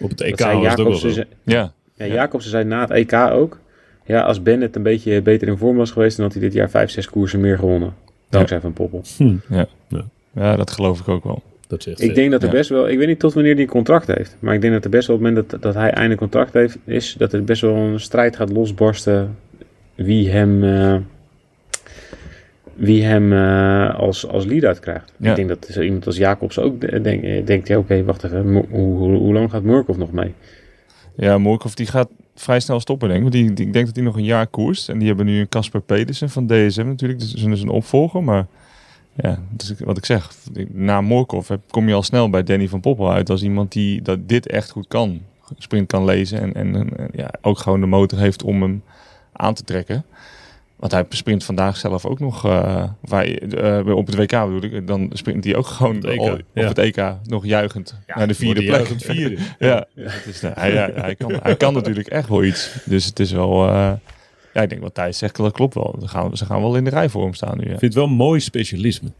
Op 0.00 0.08
het 0.08 0.18
Dat 0.18 0.26
EK 0.26 0.38
was 0.40 0.70
het 0.70 0.80
ook 0.80 0.94
zo. 0.94 1.08
zei- 1.08 1.26
Ja. 1.42 1.72
ja, 1.94 2.06
Jacobsen 2.06 2.50
zei 2.50 2.64
na 2.64 2.80
het 2.80 2.90
EK 2.90 3.12
ook. 3.12 3.58
Ja, 4.04 4.20
als 4.22 4.42
Bennett 4.42 4.76
een 4.76 4.82
beetje 4.82 5.22
beter 5.22 5.48
in 5.48 5.56
vorm 5.56 5.76
was 5.76 5.90
geweest, 5.90 6.16
dan 6.16 6.24
had 6.24 6.34
hij 6.34 6.42
dit 6.42 6.52
jaar 6.52 6.70
vijf, 6.70 6.90
zes 6.90 7.08
koersen 7.10 7.40
meer 7.40 7.58
gewonnen. 7.58 7.94
Dankzij 8.28 8.60
Van 8.60 8.72
Poppel. 8.72 9.02
ja, 10.34 10.56
dat 10.56 10.70
geloof 10.70 11.00
ik 11.00 11.08
ook 11.08 11.24
wel. 11.24 11.42
Dat 11.70 11.82
zegt 11.82 12.00
Ik 12.02 12.14
denk 12.14 12.30
dat 12.30 12.42
er 12.42 12.48
Ja. 12.48 12.54
best 12.54 12.68
wel, 12.70 12.88
ik 12.88 12.98
weet 12.98 13.06
niet 13.06 13.18
tot 13.18 13.34
wanneer 13.34 13.52
hij 13.54 13.62
een 13.62 13.68
contract 13.68 14.06
heeft, 14.06 14.36
maar 14.38 14.54
ik 14.54 14.60
denk 14.60 14.72
dat 14.72 14.84
er 14.84 14.90
best 14.90 15.06
wel 15.06 15.16
op 15.16 15.22
het 15.22 15.32
moment 15.32 15.50
dat, 15.50 15.62
dat 15.62 15.74
hij 15.74 15.90
einde 15.90 16.14
contract 16.16 16.52
heeft, 16.52 16.78
is 16.84 17.14
dat 17.18 17.32
er 17.32 17.44
best 17.44 17.60
wel 17.60 17.74
een 17.74 18.00
strijd 18.00 18.36
gaat 18.36 18.50
losbarsten 18.52 19.36
wie 19.94 20.30
hem, 20.30 20.64
eh, 20.64 20.96
wie 22.74 23.04
hem 23.04 23.32
eh, 23.32 23.94
als, 23.98 24.26
als 24.28 24.44
lead-out 24.44 24.80
krijgt. 24.80 25.12
Ja. 25.16 25.30
Ik 25.30 25.36
denk 25.36 25.48
dat 25.48 25.66
zo 25.70 25.80
iemand 25.80 26.06
als 26.06 26.16
Jacobs 26.16 26.58
ook 26.58 26.80
de- 26.80 27.00
denk, 27.00 27.22
eh, 27.22 27.46
denkt, 27.46 27.68
ja 27.68 27.78
oké, 27.78 28.04
wacht 28.04 28.24
even, 28.24 28.46
hoe, 28.54 28.66
hoe, 28.70 29.16
hoe 29.16 29.32
lang 29.32 29.50
gaat 29.50 29.62
Murkoff 29.62 29.98
nog 29.98 30.12
mee? 30.12 30.32
Ja, 31.16 31.38
Morkov 31.38 31.72
die 31.74 31.86
gaat 31.86 32.08
vrij 32.34 32.60
snel 32.60 32.80
stoppen, 32.80 33.08
denk 33.08 33.24
ik. 33.26 33.32
Die- 33.32 33.50
ik 33.66 33.72
denk 33.72 33.86
dat 33.86 33.94
hij 33.96 34.04
nog 34.04 34.16
een 34.16 34.24
jaar 34.24 34.46
koerst. 34.46 34.88
En 34.88 34.98
die 34.98 35.08
hebben 35.08 35.26
nu 35.26 35.40
een 35.40 35.48
Casper 35.48 35.80
Pedersen 35.80 36.28
van 36.30 36.46
DSM 36.46 36.86
natuurlijk. 36.86 37.20
Dus 37.20 37.32
dat 37.32 37.52
is 37.52 37.62
een 37.62 37.68
opvolger. 37.68 38.22
Maar 38.22 38.46
ja, 39.14 39.38
dus 39.50 39.74
wat 39.78 39.96
ik 39.96 40.04
zeg. 40.04 40.30
Na 40.68 41.00
Morkov 41.00 41.48
heb- 41.48 41.60
kom 41.70 41.88
je 41.88 41.94
al 41.94 42.02
snel 42.02 42.30
bij 42.30 42.42
Danny 42.42 42.68
van 42.68 42.80
Poppel 42.80 43.12
uit. 43.12 43.30
Als 43.30 43.42
iemand 43.42 43.72
die 43.72 44.02
dat 44.02 44.28
dit 44.28 44.46
echt 44.46 44.70
goed 44.70 44.88
kan. 44.88 45.20
Sprint 45.58 45.86
kan 45.86 46.04
lezen. 46.04 46.40
En, 46.40 46.54
en, 46.54 46.74
en, 46.98 47.08
ja, 47.12 47.30
ook 47.42 47.58
gewoon 47.58 47.80
de 47.80 47.86
motor 47.86 48.18
heeft 48.18 48.42
om 48.42 48.62
hem 48.62 48.82
aan 49.32 49.54
te 49.54 49.62
trekken. 49.64 50.04
Want 50.76 50.92
hij 50.92 51.04
sprint 51.08 51.44
vandaag 51.44 51.76
zelf 51.76 52.06
ook 52.06 52.18
nog. 52.20 52.44
eh, 52.46 52.84
waar, 53.00 53.24
eh, 53.24 53.94
op 53.96 54.06
het 54.06 54.16
WK 54.16 54.30
bedoel 54.30 54.62
ik. 54.62 54.86
Dan 54.86 55.10
sprint 55.12 55.44
hij 55.44 55.56
ook 55.56 55.66
gewoon 55.66 55.96
Op 55.96 56.02
het 56.02 56.10
EK, 56.12 56.18
al- 56.20 56.32
op 56.32 56.42
ja. 56.54 56.68
het 56.68 56.78
EK 56.78 57.14
nog 57.24 57.44
juichend 57.46 57.98
naar 58.06 58.28
de 58.28 58.34
vierde 58.34 58.60
plek. 58.60 58.74
juichend 58.74 59.02
vierde. 59.02 59.36
Ja, 59.58 59.86
het 59.94 60.26
is, 60.26 60.40
hij, 60.42 61.14
kan, 61.18 61.32
hij 61.42 61.56
kan 61.56 61.74
natuurlijk 61.74 62.08
echt 62.08 62.28
wel 62.28 62.44
iets. 62.44 62.74
Dus 62.84 63.04
het 63.04 63.20
is 63.20 63.32
wel... 63.32 63.68
eh, 63.68 63.92
ja, 64.52 64.62
ik 64.62 64.68
denk 64.68 64.82
wat 64.82 64.94
Thijs 64.94 65.18
zegt, 65.18 65.36
dat 65.36 65.52
klopt 65.52 65.74
wel. 65.74 65.96
Ze 66.00 66.08
gaan, 66.08 66.36
ze 66.36 66.46
gaan 66.46 66.60
wel 66.60 66.76
in 66.76 66.84
de 66.84 66.90
rij 66.90 67.08
voor 67.08 67.22
hem 67.22 67.34
staan 67.34 67.58
nu. 67.58 67.64
Ja. 67.64 67.72
Ik 67.72 67.78
vind 67.78 67.94
het 67.94 68.02
wel 68.02 68.04
een 68.04 68.16
mooi 68.16 68.40
specialisme. 68.40 69.12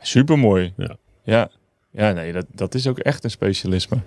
Super 0.00 0.38
mooi. 0.38 0.72
Ja. 0.76 0.96
Ja, 1.24 1.50
ja 1.90 2.12
nee, 2.12 2.32
dat, 2.32 2.46
dat 2.54 2.74
is 2.74 2.86
ook 2.86 2.98
echt 2.98 3.24
een 3.24 3.30
specialisme. 3.30 3.98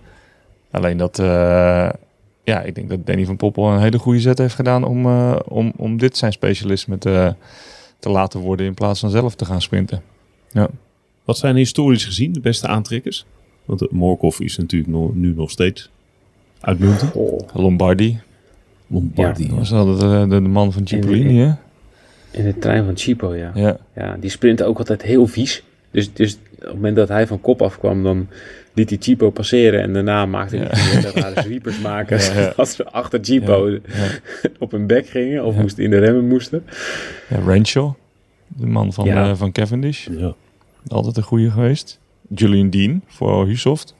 Alleen 0.71 0.97
dat... 0.97 1.19
eh, 1.19 1.89
ja, 2.43 2.61
ik 2.61 2.75
denk 2.75 2.89
dat 2.89 3.05
Danny 3.05 3.25
van 3.25 3.37
Poppel 3.37 3.71
een 3.71 3.79
hele 3.79 3.99
goede 3.99 4.19
zet 4.19 4.37
heeft 4.37 4.55
gedaan... 4.55 4.83
om, 4.83 5.05
eh, 5.05 5.35
om, 5.47 5.73
om 5.77 5.97
dit 5.97 6.17
zijn 6.17 6.31
specialisme 6.31 6.97
te, 6.97 7.35
te 7.99 8.09
laten 8.09 8.39
worden... 8.39 8.65
in 8.65 8.73
plaats 8.73 8.99
van 8.99 9.09
zelf 9.09 9.35
te 9.35 9.45
gaan 9.45 9.61
sprinten. 9.61 10.01
Wat 11.23 11.37
zijn 11.37 11.55
historisch 11.55 12.05
gezien 12.05 12.33
de 12.33 12.39
beste 12.39 12.67
aantrekkers? 12.67 13.25
Want 13.65 13.91
Morkov 13.91 14.39
is 14.39 14.57
natuurlijk 14.57 15.13
nu 15.13 15.33
nog 15.35 15.51
steeds 15.51 15.89
uitmuntend. 16.59 17.13
Lombardi, 17.53 18.19
Lombardi. 18.87 19.47
dat 19.47 19.57
was 19.57 19.71
altijd 19.71 20.01
eh, 20.11 20.21
de, 20.21 20.27
de 20.27 20.39
man 20.49 20.71
van 20.73 20.87
Cipollini, 20.87 21.37
hè? 21.39 21.53
in 22.31 22.43
de 22.43 22.57
trein 22.57 22.85
van 22.85 22.97
Chipo, 22.97 23.35
ja. 23.35 23.51
Ja, 23.53 23.77
Ja, 23.95 24.17
die 24.19 24.29
sprintte 24.29 24.63
ook 24.63 24.77
altijd 24.77 25.01
heel 25.01 25.27
vies. 25.27 25.63
Dus, 25.91 26.13
dus 26.13 26.33
op 26.55 26.61
het 26.61 26.73
moment 26.73 26.95
dat 26.95 27.07
hij 27.07 27.27
van 27.27 27.41
kop 27.41 27.61
afkwam, 27.61 28.03
dan 28.03 28.27
liet 28.73 28.89
hij 28.89 28.97
Chipo 29.01 29.29
passeren. 29.29 29.81
En 29.81 29.93
daarna 29.93 30.25
maakte 30.25 30.57
hij 30.57 30.65
Ja. 30.93 31.01
dat 31.01 31.13
rare 31.15 31.41
sweepers 31.41 31.79
maken. 31.81 32.19
Ja, 32.33 32.39
ja. 32.39 32.53
Als 32.57 32.75
ze 32.75 32.85
achter 32.91 33.19
Chipo 33.21 33.69
ja. 33.69 33.79
op 34.59 34.71
hun 34.71 34.87
bek 34.87 35.07
gingen 35.07 35.45
of 35.45 35.55
Ja. 35.55 35.61
moesten 35.61 35.83
in 35.83 35.89
de 35.89 35.97
remmen 35.97 36.27
moesten. 36.27 36.63
Ja, 37.29 37.39
Renshaw, 37.45 37.93
de 38.47 38.65
man 38.65 38.93
van, 38.93 39.05
Ja. 39.05 39.29
eh, 39.29 39.35
van 39.35 39.51
Cavendish. 39.51 40.07
Ja. 40.11 40.33
Altijd 40.87 41.17
een 41.17 41.23
goede 41.23 41.51
geweest. 41.51 41.99
Julian 42.35 42.69
Dean 42.69 43.01
voor 43.07 43.45
Husoft. 43.47 43.95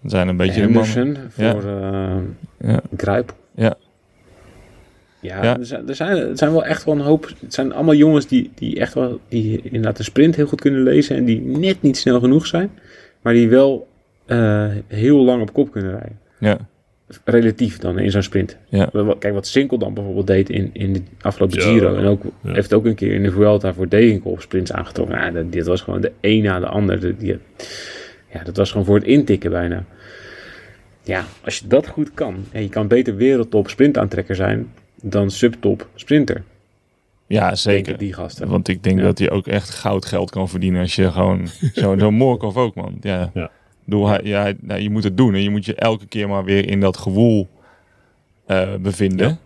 Dat 0.00 0.10
zijn 0.10 0.28
een 0.28 0.36
beetje 0.36 0.60
de 0.60 0.68
mannen. 0.68 1.16
Voor 1.30 1.64
eh 1.64 2.70
Ja. 2.70 2.80
Grijp. 2.96 3.34
Ja. 3.54 3.74
Ja, 5.24 5.42
Ja. 5.42 5.58
Er, 5.58 5.66
zijn, 5.66 5.88
er, 5.88 5.94
zijn, 5.94 6.16
er 6.16 6.36
zijn 6.38 6.52
wel 6.52 6.64
echt 6.64 6.84
wel 6.84 6.94
een 6.94 7.00
hoop. 7.00 7.30
Het 7.40 7.54
zijn 7.54 7.72
allemaal 7.72 7.94
jongens 7.94 8.26
die, 8.26 8.50
die 8.54 8.80
echt 8.80 8.94
wel. 8.94 9.20
die 9.28 9.60
inderdaad 9.64 9.96
de 9.96 10.02
sprint 10.02 10.36
heel 10.36 10.46
goed 10.46 10.60
kunnen 10.60 10.82
lezen. 10.82 11.16
en 11.16 11.24
die 11.24 11.40
net 11.40 11.82
niet 11.82 11.96
snel 11.96 12.20
genoeg 12.20 12.46
zijn. 12.46 12.70
maar 13.22 13.32
die 13.32 13.48
wel 13.48 13.88
eh, 14.26 14.66
heel 14.86 15.18
lang 15.24 15.42
op 15.42 15.52
kop 15.52 15.70
kunnen 15.72 15.90
rijden. 15.90 16.18
Ja, 16.38 16.58
relatief 17.24 17.78
dan 17.78 17.98
in 17.98 18.10
zo'n 18.10 18.22
sprint. 18.22 18.56
Ja. 18.68 18.88
Kijk, 19.18 19.34
wat 19.34 19.46
Sinkel 19.46 19.78
dan 19.78 19.94
bijvoorbeeld 19.94 20.26
deed 20.26 20.50
in, 20.50 20.70
in 20.72 20.92
de 20.92 21.02
afgelopen. 21.20 21.60
Giro. 21.60 21.94
En 21.96 22.04
ook, 22.04 22.22
Ja. 22.42 22.52
heeft 22.52 22.72
ook 22.74 22.84
een 22.84 22.94
keer 22.94 23.12
in 23.12 23.22
de 23.22 23.30
Vuelta 23.30 23.74
voor 23.74 23.88
Degenkolb 23.88 24.40
sprints 24.40 24.72
aangetrokken. 24.72 25.16
Nou, 25.16 25.32
dat, 25.32 25.52
dit 25.52 25.66
was 25.66 25.80
gewoon 25.80 26.00
de 26.00 26.12
een 26.20 26.42
na 26.42 26.60
de 26.60 26.66
ander. 26.66 27.00
De- 27.00 27.16
die, 27.16 27.38
ja, 28.32 28.42
dat 28.44 28.56
was 28.56 28.70
gewoon 28.70 28.86
voor 28.86 28.94
het 28.96 29.04
intikken 29.06 29.50
bijna. 29.50 29.84
Ja, 31.02 31.24
als 31.44 31.58
je 31.58 31.66
dat 31.66 31.86
goed 31.86 32.14
kan. 32.14 32.36
En 32.52 32.62
je 32.62 32.68
kan 32.68 32.88
beter 32.88 33.16
wereldtop 33.16 33.68
sprintaantrekker 33.68 34.34
zijn 34.34 34.72
dan 35.10 35.30
subtop 35.30 35.88
sprinter. 35.94 36.42
ja 37.26 37.54
zeker. 37.54 37.98
die 37.98 38.12
gasten. 38.12 38.48
Want 38.48 38.68
ik 38.68 38.82
denk 38.82 38.98
Ja. 38.98 39.04
dat 39.04 39.18
hij 39.18 39.30
ook 39.30 39.46
echt 39.46 39.70
goud 39.70 40.04
geld 40.04 40.30
kan 40.30 40.48
verdienen 40.48 40.80
als 40.80 40.94
je 40.94 41.12
gewoon 41.12 41.46
zo 41.74 41.98
zo'n 41.98 42.14
Morkov 42.14 42.56
ook 42.56 42.74
man. 42.74 42.96
Ja. 43.00 43.30
Ja. 43.34 43.50
Doe, 43.84 44.08
hij, 44.08 44.20
ja, 44.22 44.52
nou, 44.60 44.80
je 44.80 44.90
moet 44.90 45.04
het 45.04 45.16
doen 45.16 45.34
en 45.34 45.42
je 45.42 45.50
moet 45.50 45.64
je 45.64 45.74
elke 45.74 46.06
keer 46.06 46.28
maar 46.28 46.44
weer 46.44 46.68
in 46.68 46.80
dat 46.80 46.96
gewoel 46.96 47.48
eh, 48.46 48.74
bevinden. 48.80 49.28
Ja. 49.28 49.38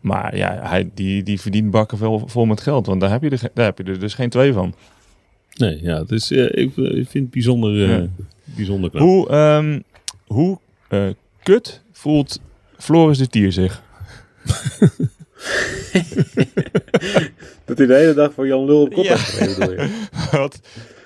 Maar 0.00 0.36
ja, 0.36 0.60
hij, 0.62 0.90
die, 0.94 1.22
die 1.22 1.40
verdient 1.40 1.70
bakken 1.70 1.98
vol, 1.98 2.22
vol 2.26 2.44
met 2.46 2.60
geld, 2.60 2.86
want 2.86 3.00
daar 3.00 3.10
heb, 3.10 3.22
je 3.22 3.30
er, 3.30 3.40
daar 3.54 3.64
heb 3.64 3.78
je 3.78 3.84
er 3.84 3.98
dus 4.00 4.14
geen 4.14 4.30
twee 4.30 4.52
van. 4.52 4.74
Nee, 5.54 5.82
ja, 5.82 5.98
het 5.98 6.10
is, 6.10 6.30
eh, 6.30 6.44
ik, 6.44 6.76
ik 6.76 7.08
vind 7.08 7.12
het 7.12 7.30
bijzonder, 7.30 7.72
Ja. 7.72 8.06
bijzonder 8.44 8.90
knap. 8.90 9.02
Hoe, 9.02 9.28
ehm, 9.28 9.80
hoe 10.26 10.58
kut 11.42 11.82
voelt 11.92 12.40
Floris 12.78 13.18
de 13.18 13.26
Tier 13.26 13.52
zich? 13.52 13.82
Dat 17.64 17.78
hij 17.78 17.86
de 17.86 17.94
hele 17.94 18.14
dag 18.14 18.32
voor 18.32 18.46
Jan 18.46 18.64
Lul 18.64 18.80
op 18.82 18.92
kop 18.94 19.04
Ja. 19.04 19.16
heeft? 19.18 19.90
Wat? 20.30 20.60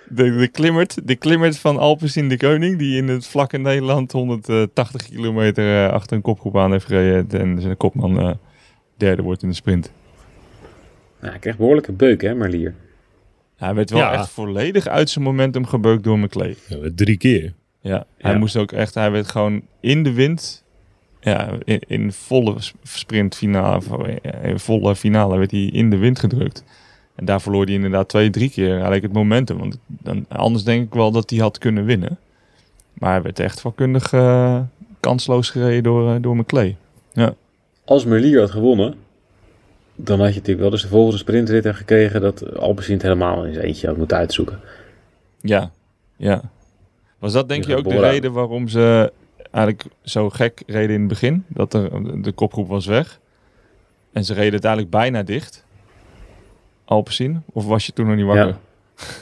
De, 0.08 0.36
de, 0.36 0.48
klimmert, 0.48 1.06
de 1.08 1.16
klimmert 1.16 1.58
van 1.58 1.78
Alpecin 1.78 2.28
de 2.28 2.36
Koning, 2.36 2.78
die 2.78 2.96
in 2.96 3.08
het 3.08 3.26
vlakke 3.26 3.58
Nederland 3.58 4.12
180 4.12 5.08
kilometer 5.08 5.84
eh, 5.86 5.92
achter 5.92 6.16
een 6.16 6.22
kopgroep 6.22 6.56
aan 6.56 6.72
heeft 6.72 6.84
gereden 6.86 7.40
en 7.40 7.60
zijn 7.60 7.76
kopman 7.76 8.18
eh, 8.20 8.30
derde 8.96 9.22
wordt 9.22 9.42
in 9.42 9.48
de 9.48 9.54
sprint. 9.54 9.90
Nou, 11.20 11.30
hij 11.30 11.38
krijgt 11.40 11.58
behoorlijke 11.58 11.92
beuk, 11.92 12.22
hè, 12.22 12.34
Marlier. 12.34 12.74
Hij 13.56 13.74
werd 13.74 13.90
wel 13.90 13.98
Ja. 14.00 14.12
echt 14.12 14.28
volledig 14.30 14.86
uit 14.86 15.10
zijn 15.10 15.24
momentum 15.24 15.66
gebeukt 15.66 16.04
door 16.04 16.18
McLean. 16.18 16.54
Ja, 16.68 16.76
drie 16.94 17.16
keer. 17.16 17.52
Ja, 17.80 18.06
hij 18.18 18.32
Ja. 18.32 18.38
moest 18.38 18.56
ook 18.56 18.72
echt, 18.72 18.94
hij 18.94 19.10
werd 19.10 19.28
gewoon 19.30 19.62
in 19.80 20.02
de 20.02 20.12
wind, 20.12 20.64
ja, 21.20 21.50
in, 21.64 21.80
in 21.86 22.12
volle 22.12 22.54
sprintfinale, 22.82 23.80
in 24.42 24.58
volle 24.58 24.96
finale 24.96 25.38
werd 25.38 25.50
hij 25.50 25.64
in 25.64 25.90
de 25.90 25.96
wind 25.96 26.18
gedrukt. 26.18 26.64
En 27.14 27.24
daar 27.24 27.40
verloor 27.40 27.64
hij 27.64 27.74
inderdaad 27.74 28.08
twee, 28.08 28.30
drie 28.30 28.50
keer 28.50 28.72
eigenlijk 28.72 29.02
het 29.02 29.12
momentum. 29.12 29.58
Want 29.58 29.78
dan, 29.86 30.24
anders 30.28 30.64
denk 30.64 30.86
ik 30.86 30.94
wel 30.94 31.10
dat 31.10 31.30
hij 31.30 31.38
had 31.38 31.58
kunnen 31.58 31.84
winnen. 31.84 32.18
Maar 32.92 33.12
hij 33.12 33.22
werd 33.22 33.40
echt 33.40 33.60
vakkundig 33.60 34.12
eh, 34.12 34.60
kansloos 35.00 35.50
gereden 35.50 35.82
door, 35.82 36.14
eh, 36.14 36.16
door 36.20 36.36
McLean. 36.36 36.76
Als 37.84 38.04
Merlier 38.04 38.40
had 38.40 38.50
gewonnen, 38.50 38.94
dan 39.94 40.18
had 40.18 40.28
je 40.28 40.34
natuurlijk 40.34 40.60
wel 40.60 40.70
dus 40.70 40.82
de 40.82 40.88
volgende 40.88 41.18
sprintrit 41.18 41.64
en 41.64 41.74
gekregen 41.74 42.20
dat 42.20 42.56
Alpecin 42.56 42.92
het 42.92 43.02
helemaal 43.02 43.44
in 43.44 43.52
zijn 43.54 43.66
eentje 43.66 43.86
had 43.86 43.96
moeten 43.96 44.16
uitzoeken. 44.16 44.60
Ja, 45.40 45.70
ja. 46.16 46.42
Was 47.18 47.32
dat 47.32 47.48
denk 47.48 47.64
Je 47.64 47.70
je 47.70 47.76
ook 47.76 47.88
de 47.88 48.00
reden 48.00 48.32
waarom 48.32 48.68
ze 48.68 49.12
eigenlijk 49.50 49.84
zo 50.02 50.30
gek 50.30 50.62
reden 50.66 50.94
in 50.94 51.00
het 51.00 51.08
begin? 51.08 51.44
Dat 51.48 51.74
er, 51.74 51.90
de 52.22 52.32
kopgroep 52.32 52.68
was 52.68 52.86
weg. 52.86 53.20
En 54.12 54.24
ze 54.24 54.34
reden 54.34 54.52
uiteindelijk 54.52 54.90
bijna 54.90 55.22
dicht. 55.22 55.64
Alpecin? 56.84 57.42
Of 57.52 57.66
was 57.66 57.86
je 57.86 57.92
toen 57.92 58.06
nog 58.06 58.16
niet 58.16 58.26
wakker? 58.26 58.46
Ja. 58.46 58.58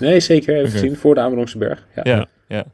Nee, 0.00 0.20
zeker. 0.20 0.56
Even 0.56 0.70
gezien 0.78 0.96
voor 0.96 1.14
de 1.14 1.20
Amerongse 1.20 1.58
berg. 1.58 1.86
Ja. 1.94 2.02
Ja, 2.04 2.26
ja. 2.48 2.64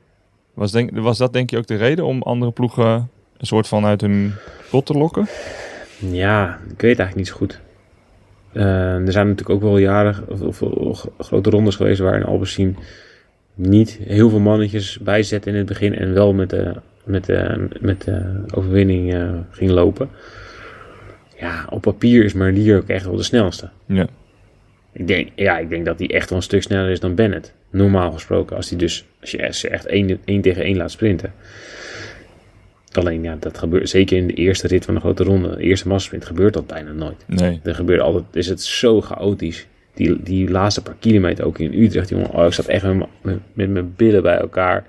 Was, 0.54 0.72
denk, 0.72 0.90
was 0.98 1.18
dat 1.18 1.32
denk 1.32 1.50
je 1.50 1.58
ook 1.58 1.66
de 1.66 1.76
reden 1.76 2.04
om 2.04 2.22
andere 2.22 2.52
ploegen 2.52 3.10
een 3.36 3.46
soort 3.46 3.68
van 3.68 3.84
uit 3.84 4.00
hun 4.00 4.32
pot 4.70 4.86
te 4.86 4.92
lokken? 4.92 5.26
Ja, 5.98 6.58
ik 6.68 6.80
weet 6.80 6.98
eigenlijk 6.98 7.14
niet 7.14 7.28
zo 7.28 7.34
goed. 7.34 7.60
Eh, 8.52 9.06
er 9.06 9.12
zijn 9.12 9.28
natuurlijk 9.28 9.50
ook 9.50 9.70
wel 9.70 9.78
jaren 9.78 10.24
of, 10.28 10.62
of, 10.62 11.06
grote 11.18 11.50
rondes 11.50 11.76
geweest 11.76 12.00
waarin 12.00 12.24
Alpecin 12.24 12.76
niet 13.54 13.98
heel 14.04 14.30
veel 14.30 14.40
mannetjes 14.40 14.98
bijzette 14.98 15.50
in 15.50 15.56
het 15.56 15.66
begin 15.66 15.94
en 15.94 16.14
wel 16.14 16.32
met 16.32 16.50
de, 16.50 16.74
met 17.04 17.24
de, 17.24 17.68
met 17.80 18.02
de 18.02 18.44
overwinning 18.54 19.14
eh, 19.14 19.34
ging 19.50 19.70
lopen. 19.70 20.08
Ja, 21.38 21.66
op 21.70 21.82
papier 21.82 22.24
is 22.24 22.32
Merlier 22.32 22.76
ook 22.76 22.88
echt 22.88 23.04
wel 23.04 23.16
de 23.16 23.22
snelste. 23.22 23.70
Ja. 23.86 24.06
Ik 24.92 25.06
denk, 25.06 25.28
ja, 25.34 25.58
ik 25.58 25.68
denk 25.68 25.84
dat 25.86 25.98
hij 25.98 26.10
echt 26.10 26.28
wel 26.28 26.38
een 26.38 26.44
stuk 26.44 26.62
sneller 26.62 26.90
is 26.90 27.00
dan 27.00 27.14
Bennett. 27.14 27.54
Normaal 27.70 28.12
gesproken, 28.12 28.56
als, 28.56 28.68
hij 28.68 28.78
dus, 28.78 29.04
als 29.20 29.60
je 29.60 29.68
echt 29.68 29.86
één, 29.86 30.18
één 30.24 30.40
tegen 30.40 30.62
één 30.62 30.76
laat 30.76 30.90
sprinten. 30.90 31.32
Alleen, 32.92 33.22
ja, 33.22 33.36
dat 33.40 33.58
gebeurt 33.58 33.88
zeker 33.88 34.16
in 34.16 34.26
de 34.26 34.32
eerste 34.32 34.66
rit 34.66 34.84
van 34.84 34.94
de 34.94 35.00
grote 35.00 35.24
ronde. 35.24 35.56
De 35.56 35.62
eerste 35.62 35.88
massasprint 35.88 36.24
gebeurt 36.24 36.54
dat 36.54 36.66
bijna 36.66 36.92
nooit. 36.92 37.24
Nee. 37.26 37.60
Er 37.62 37.74
gebeurt 37.74 38.00
altijd, 38.00 38.24
is 38.32 38.48
het 38.48 38.62
zo 38.62 39.00
chaotisch. 39.00 39.66
Die, 39.94 40.22
die 40.22 40.50
laatste 40.50 40.82
paar 40.82 40.96
kilometer 40.98 41.44
ook 41.44 41.58
in 41.58 41.82
Utrecht, 41.82 42.08
jongen. 42.08 42.30
Oh, 42.30 42.46
ik 42.46 42.52
zat 42.52 42.66
echt 42.66 42.84
met 43.22 43.40
mijn 43.70 43.94
billen 43.96 44.22
bij 44.22 44.36
elkaar. 44.36 44.84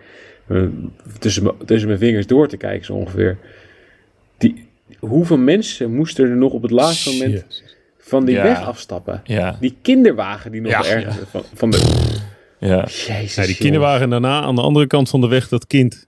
Eh, 0.56 0.62
tussen, 1.20 1.44
mijn- 1.44 1.56
tussen 1.66 1.88
mijn 1.88 2.00
vingers 2.00 2.28
door 2.28 2.48
te 2.48 2.58
kijken, 2.58 2.86
zo 2.86 2.94
ongeveer. 2.94 3.38
Die, 4.38 4.68
hoeveel 5.00 5.38
mensen 5.38 5.96
moesten 5.96 6.30
er 6.30 6.36
nog 6.36 6.52
op 6.54 6.62
het 6.62 6.72
laatste 6.72 7.12
moment 7.12 7.32
Jezus. 7.32 7.64
van 7.98 8.26
die 8.26 8.36
Ja. 8.36 8.44
weg 8.44 8.62
afstappen? 8.66 9.22
Ja. 9.24 9.58
Die 9.60 9.76
kinderwagen 9.82 10.52
die 10.52 10.62
nog 10.62 10.72
Ja, 10.72 10.86
ergens 10.86 11.16
van, 11.32 11.44
van 11.54 11.70
de... 11.70 12.12
Ja. 12.60 12.84
Jezus, 12.84 13.36
Ja, 13.36 13.46
die 13.46 13.56
kinderwagen 13.56 14.04
en 14.04 14.10
daarna 14.10 14.42
aan 14.42 14.56
de 14.56 14.62
andere 14.62 14.88
kant 14.88 15.10
van 15.10 15.22
de 15.22 15.28
weg 15.28 15.48
dat 15.48 15.68
kind. 15.68 16.08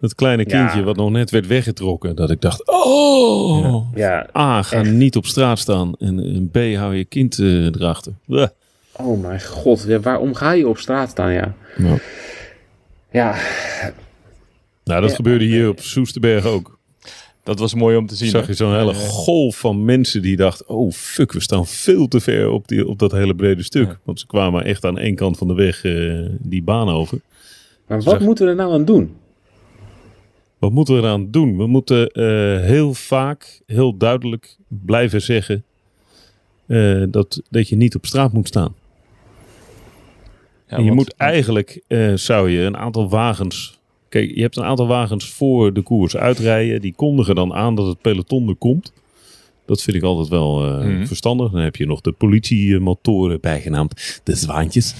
Dat 0.00 0.14
kleine 0.14 0.44
Ja. 0.48 0.58
kindje 0.58 0.82
wat 0.84 0.96
nog 0.96 1.10
net 1.10 1.30
werd 1.30 1.46
weggetrokken. 1.46 2.16
Dat 2.16 2.30
ik 2.30 2.40
dacht, 2.40 2.66
oh. 2.68 3.86
Ja, 3.94 4.26
A, 4.36 4.62
ga 4.62 4.80
Echt. 4.80 4.90
niet 4.90 5.16
op 5.16 5.26
straat 5.26 5.58
staan. 5.58 5.94
En, 5.98 6.18
en 6.18 6.48
B, 6.50 6.76
hou 6.76 6.94
je 6.96 7.04
kind 7.04 7.38
eh, 7.38 7.64
erachter. 7.66 8.12
Bleh. 8.26 8.48
oh 8.92 9.22
mijn 9.22 9.42
god. 9.42 9.84
Ja, 9.86 10.00
waarom 10.00 10.34
ga 10.34 10.52
je 10.52 10.68
op 10.68 10.78
straat 10.78 11.10
staan, 11.10 11.32
ja? 11.32 11.54
Nou, 11.76 11.98
Ja, 13.12 13.36
nou, 14.84 15.00
dat 15.00 15.10
Ja. 15.10 15.16
gebeurde 15.16 15.44
hier 15.44 15.68
op 15.68 15.80
Soesterberg 15.80 16.44
ook. 16.44 16.78
Dat 17.42 17.58
was 17.58 17.74
mooi 17.74 17.96
om 17.96 18.06
te 18.06 18.14
zien. 18.14 18.28
Zag 18.30 18.42
hè? 18.42 18.46
je 18.48 18.54
zo'n 18.54 18.74
hele 18.74 18.94
golf 18.94 19.58
van 19.58 19.84
mensen 19.84 20.22
die 20.22 20.36
dachten... 20.36 20.68
oh 20.68 20.92
fuck, 20.92 21.32
we 21.32 21.40
staan 21.40 21.66
veel 21.66 22.08
te 22.08 22.20
ver 22.20 22.50
op, 22.50 22.68
die, 22.68 22.88
op 22.88 22.98
dat 22.98 23.12
hele 23.12 23.34
brede 23.34 23.62
stuk. 23.62 23.86
Ja. 23.86 23.98
Want 24.02 24.20
ze 24.20 24.26
kwamen 24.26 24.64
echt 24.64 24.84
aan 24.84 24.98
één 24.98 25.14
kant 25.14 25.38
van 25.38 25.48
de 25.48 25.54
weg 25.54 25.84
eh, 25.84 26.26
die 26.38 26.62
baan 26.62 26.88
over. 26.88 27.20
maar 27.86 28.02
wat 28.02 28.20
moeten 28.20 28.44
we 28.44 28.50
er 28.50 28.56
nou 28.56 28.72
aan 28.72 28.84
doen? 28.84 29.14
Wat 30.58 30.70
moeten 30.72 30.94
we 30.94 31.00
eraan 31.00 31.30
doen? 31.30 31.56
We 31.56 31.66
moeten 31.66 32.06
eh, 32.08 32.60
heel 32.64 32.94
vaak, 32.94 33.60
heel 33.66 33.96
duidelijk 33.96 34.56
blijven 34.68 35.22
zeggen... 35.22 35.64
eh, 36.66 37.02
dat, 37.08 37.42
dat 37.50 37.68
je 37.68 37.76
niet 37.76 37.94
op 37.94 38.06
straat 38.06 38.32
moet 38.32 38.48
staan. 38.48 38.74
En 40.70 40.78
je 40.84 40.84
want- 40.84 40.94
moet 41.00 41.14
eigenlijk, 41.16 41.82
eh, 41.86 42.12
zou 42.14 42.50
je 42.50 42.60
een 42.62 42.76
aantal 42.76 43.08
wagens... 43.08 43.78
Kijk, 44.08 44.34
je 44.34 44.40
hebt 44.40 44.56
een 44.56 44.64
aantal 44.64 44.86
wagens 44.86 45.28
voor 45.30 45.72
de 45.72 45.82
koers 45.82 46.16
uitrijden. 46.16 46.80
Die 46.80 46.94
kondigen 46.94 47.34
dan 47.34 47.52
aan 47.54 47.74
dat 47.74 47.86
het 47.86 48.00
peloton 48.00 48.48
er 48.48 48.54
komt. 48.56 48.92
Dat 49.66 49.82
vind 49.82 49.96
ik 49.96 50.02
altijd 50.02 50.28
wel 50.28 50.64
eh, 50.66 50.84
Mhm. 50.86 51.06
verstandig. 51.06 51.50
Dan 51.50 51.60
heb 51.60 51.76
je 51.76 51.86
nog 51.86 52.00
de 52.00 52.12
politiemotoren 52.12 53.40
bijgenaamd 53.40 54.20
de 54.24 54.34
zwaantjes. 54.34 54.94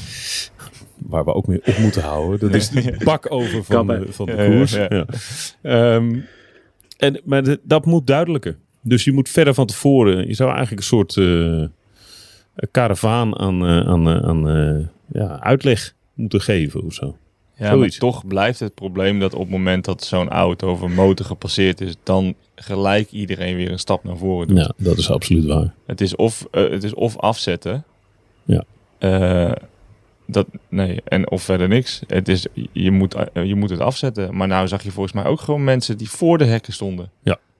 Waar 0.98 1.24
we 1.24 1.34
ook 1.34 1.46
mee 1.46 1.60
op 1.66 1.78
moeten 1.78 2.02
houden. 2.02 2.40
Dat 2.40 2.54
is 2.54 2.68
de 2.70 3.00
bak 3.04 3.32
over 3.32 3.64
van, 3.64 3.86
de- 3.86 4.06
van 4.08 4.26
de 4.26 4.32
ja, 4.32 4.46
koers. 4.46 4.72
ja. 4.72 4.86
Ja. 4.90 5.06
Ehm, 5.62 6.18
en, 6.98 7.20
maar 7.24 7.42
de- 7.42 7.60
dat 7.62 7.86
moet 7.86 8.06
duidelijker. 8.06 8.56
Dus 8.82 9.04
je 9.04 9.12
moet 9.12 9.28
verder 9.28 9.54
van 9.54 9.66
tevoren... 9.66 10.26
Je 10.28 10.34
zou 10.34 10.48
eigenlijk 10.50 10.80
een 10.80 10.86
soort 10.86 11.16
eh 11.16 11.64
karavaan 12.70 13.38
aan, 13.38 13.64
aan, 13.64 14.08
aan 14.08 14.90
ja, 15.12 15.40
uitleg 15.40 15.95
moeten 16.14 16.40
geven 16.40 16.83
of 16.85 16.93
zo. 16.95 17.17
Ja, 17.57 17.76
maar 17.76 17.88
toch 17.88 18.26
blijft 18.26 18.61
het 18.61 18.75
probleem 18.75 19.21
dat 19.21 19.35
op 19.35 19.40
het 19.40 19.50
moment 19.50 19.85
dat 19.85 20.05
zo'n 20.05 20.29
auto 20.29 20.71
of 20.71 20.81
een 20.81 20.95
motor 20.95 21.26
gepasseerd 21.26 21.81
is, 21.81 21.95
dan 22.02 22.35
gelijk 22.55 23.11
iedereen 23.11 23.57
weer 23.57 23.71
een 23.71 23.79
stap 23.79 24.05
naar 24.05 24.17
voren 24.17 24.49
doet. 24.49 24.57
Ja, 24.59 24.73
dat 24.76 24.99
is 24.99 25.11
absoluut 25.11 25.45
waar. 25.45 25.75
Het, 25.87 26.00
is 26.00 26.17
of, 26.17 26.47
eh, 26.50 26.71
het 26.71 26.83
is 26.85 26.95
of 26.95 27.17
afzetten. 27.19 27.85
Ja. 28.45 28.64
Eh, 28.99 29.52
dat, 30.26 30.47
nee, 30.69 31.00
en 31.05 31.31
of 31.31 31.43
verder 31.43 31.69
niks. 31.69 32.02
Het 32.07 32.29
is, 32.29 32.47
je, 32.73 32.90
moet, 32.90 33.14
eh, 33.14 33.45
je 33.45 33.55
moet 33.55 33.71
het 33.71 33.81
afzetten. 33.81 34.37
Maar 34.37 34.49
nou 34.49 34.69
zag 34.69 34.83
je 34.83 34.90
volgens 34.90 35.14
mij 35.14 35.25
ook 35.25 35.40
gewoon 35.40 35.64
mensen 35.64 35.99
die 35.99 36.11
voor 36.11 36.38
de 36.38 36.45
hekken 36.45 36.73
stonden. 36.73 37.11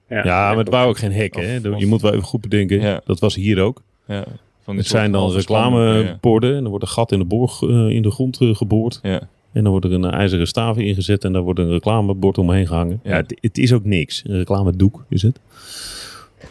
Ja, 0.07 0.47
maar 0.49 0.57
het 0.57 0.69
waren 0.69 0.87
ook 0.87 0.97
geen 0.97 1.11
hekken. 1.13 1.49
Hè? 1.49 1.69
Of- 1.69 1.79
Je 1.79 1.85
moet 1.85 2.01
wel 2.01 2.11
even 2.11 2.23
goed 2.23 2.41
bedenken. 2.41 2.81
Ja. 2.81 3.01
Dat 3.05 3.19
was 3.19 3.35
hier 3.35 3.61
ook. 3.61 3.81
Ja, 4.07 4.25
van 4.71 4.77
Het 4.77 4.87
zijn 4.87 5.11
dan 5.11 5.31
reclameborden. 5.31 6.55
En 6.55 6.61
dan 6.61 6.69
wordt 6.69 6.85
een 6.85 6.91
gat 6.91 7.11
in 7.11 7.19
de, 7.19 7.25
borg, 7.25 7.61
eh, 7.61 7.87
in 7.89 8.01
de 8.01 8.11
grond 8.11 8.37
eh, 8.41 8.55
geboord. 8.55 8.99
Ja. 9.03 9.21
En 9.51 9.61
dan 9.63 9.71
wordt 9.71 9.85
er 9.85 9.93
een 9.93 10.05
eh, 10.05 10.13
ijzeren 10.13 10.47
staaf 10.47 10.77
ingezet. 10.77 11.23
En 11.23 11.33
daar 11.33 11.41
wordt 11.41 11.59
een 11.59 11.69
reclamebord 11.71 12.37
omheen 12.37 12.67
gehangen. 12.67 12.99
Ja, 13.03 13.09
Ja. 13.11 13.15
het, 13.17 13.37
het 13.41 13.57
is 13.57 13.73
ook 13.73 13.83
niks. 13.85 14.23
Een 14.25 14.37
reclamedoek 14.37 15.05
is 15.09 15.21
het. 15.21 15.39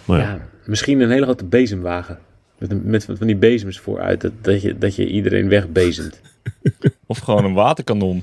Maar 0.04 0.18
ja. 0.18 0.24
Ja, 0.32 0.48
misschien 0.66 1.00
een 1.00 1.10
hele 1.10 1.24
grote 1.24 1.44
bezemwagen. 1.44 2.18
Met, 2.58 2.70
een- 2.70 2.82
met 2.84 3.04
van 3.04 3.26
die 3.26 3.36
bezems 3.36 3.78
vooruit. 3.78 4.20
Dat, 4.20 4.32
dat, 4.40 4.62
je, 4.62 4.78
dat 4.78 4.96
je 4.96 5.06
iedereen 5.08 5.48
wegbezemt. 5.48 6.20
Of 7.06 7.18
gewoon 7.18 7.44
een 7.44 7.54
waterkanon. 7.54 8.22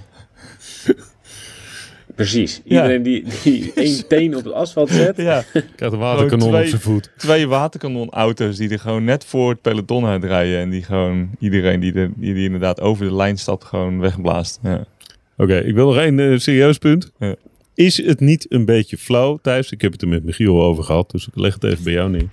Precies. 2.17 2.61
Ja. 2.63 2.75
Iedereen 2.75 3.03
die, 3.03 3.23
die 3.43 3.71
één 3.75 4.07
teen 4.07 4.35
op 4.35 4.43
het 4.43 4.53
asfalt 4.53 4.89
zet. 4.89 5.17
Ja, 5.17 5.43
krijgt 5.51 5.79
een 5.79 5.97
waterkanon 5.99 6.47
op 6.47 6.53
twee- 6.53 6.67
zijn 6.67 6.81
voet. 6.81 7.11
twee 7.17 7.47
waterkanonauto's 7.47 8.57
die 8.57 8.69
er 8.69 8.79
gewoon 8.79 9.03
net 9.03 9.25
voor 9.25 9.49
het 9.49 9.61
peloton 9.61 10.05
uitrijden. 10.05 10.59
En 10.59 10.69
die 10.69 10.83
gewoon 10.83 11.29
iedereen 11.39 11.79
die, 11.79 11.93
er, 11.93 12.11
die, 12.15 12.33
die 12.33 12.43
inderdaad 12.43 12.81
over 12.81 13.05
de 13.05 13.15
lijn 13.15 13.37
stapt 13.37 13.63
gewoon 13.63 13.99
wegblaast. 13.99 14.59
Ja. 14.63 14.85
Oké, 15.37 15.57
ik 15.57 15.73
wil 15.73 15.87
nog 15.87 15.97
één 15.97 16.19
eh, 16.19 16.37
serieus 16.37 16.77
punt. 16.77 17.11
Ja. 17.19 17.35
Is 17.73 17.97
het 18.05 18.19
niet 18.19 18.45
een 18.49 18.65
beetje 18.65 18.97
flauw, 18.97 19.39
Thijs? 19.41 19.71
Ik 19.71 19.81
heb 19.81 19.91
het 19.91 20.01
er 20.01 20.07
met 20.07 20.23
Michiel 20.23 20.63
over 20.63 20.83
gehad, 20.83 21.11
dus 21.11 21.27
ik 21.27 21.35
leg 21.35 21.53
het 21.53 21.63
even 21.63 21.83
bij 21.83 21.93
jou 21.93 22.09
neer. 22.09 22.27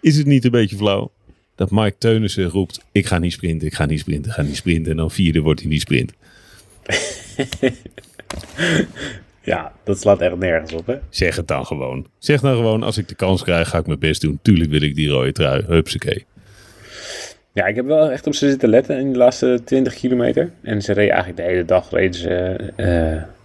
Is 0.00 0.16
het 0.16 0.26
niet 0.26 0.44
een 0.44 0.50
beetje 0.50 0.76
flauw 0.76 1.10
dat 1.54 1.70
Mike 1.70 1.94
Teunissen 1.98 2.48
roept... 2.48 2.80
ik 2.92 3.06
ga 3.06 3.18
niet 3.18 3.32
sprinten, 3.32 3.66
ik 3.66 3.74
ga 3.74 3.86
niet 3.86 4.00
sprinten, 4.00 4.30
ik 4.30 4.36
ga 4.36 4.42
niet 4.42 4.56
sprinten... 4.56 4.90
en 4.90 4.96
dan 4.96 5.10
vierde 5.10 5.40
wordt 5.40 5.60
hij 5.60 5.68
niet 5.68 5.80
sprint. 5.80 6.12
Ja, 9.46 9.72
dat 9.84 10.00
slaat 10.00 10.20
echt 10.20 10.36
nergens 10.36 10.72
op, 10.72 10.86
hè? 10.86 10.94
Zeg 11.08 11.36
het 11.36 11.48
dan 11.48 11.66
gewoon. 11.66 12.06
Zeg 12.18 12.40
dan 12.40 12.56
gewoon, 12.56 12.82
als 12.82 12.98
ik 12.98 13.08
de 13.08 13.14
kans 13.14 13.42
krijg, 13.42 13.68
ga 13.68 13.78
ik 13.78 13.86
mijn 13.86 13.98
best 13.98 14.20
doen. 14.20 14.38
Tuurlijk 14.42 14.70
wil 14.70 14.82
ik 14.82 14.94
die 14.94 15.08
rode 15.08 15.32
trui. 15.32 15.64
Hupsakee. 15.68 16.24
Ja, 17.52 17.66
ik 17.66 17.76
heb 17.76 17.86
wel 17.86 18.10
echt 18.10 18.26
op 18.26 18.34
ze 18.34 18.48
zitten 18.50 18.68
letten 18.68 18.98
in 18.98 19.12
de 19.12 19.18
laatste 19.18 19.60
20 19.64 19.94
kilometer. 19.94 20.50
En 20.62 20.82
ze 20.82 20.92
reden 20.92 21.14
eigenlijk 21.14 21.42
de 21.42 21.52
hele 21.52 21.64
dag 21.64 21.90
reden 21.90 22.14
ze, 22.20 22.56
eh, 22.76 22.86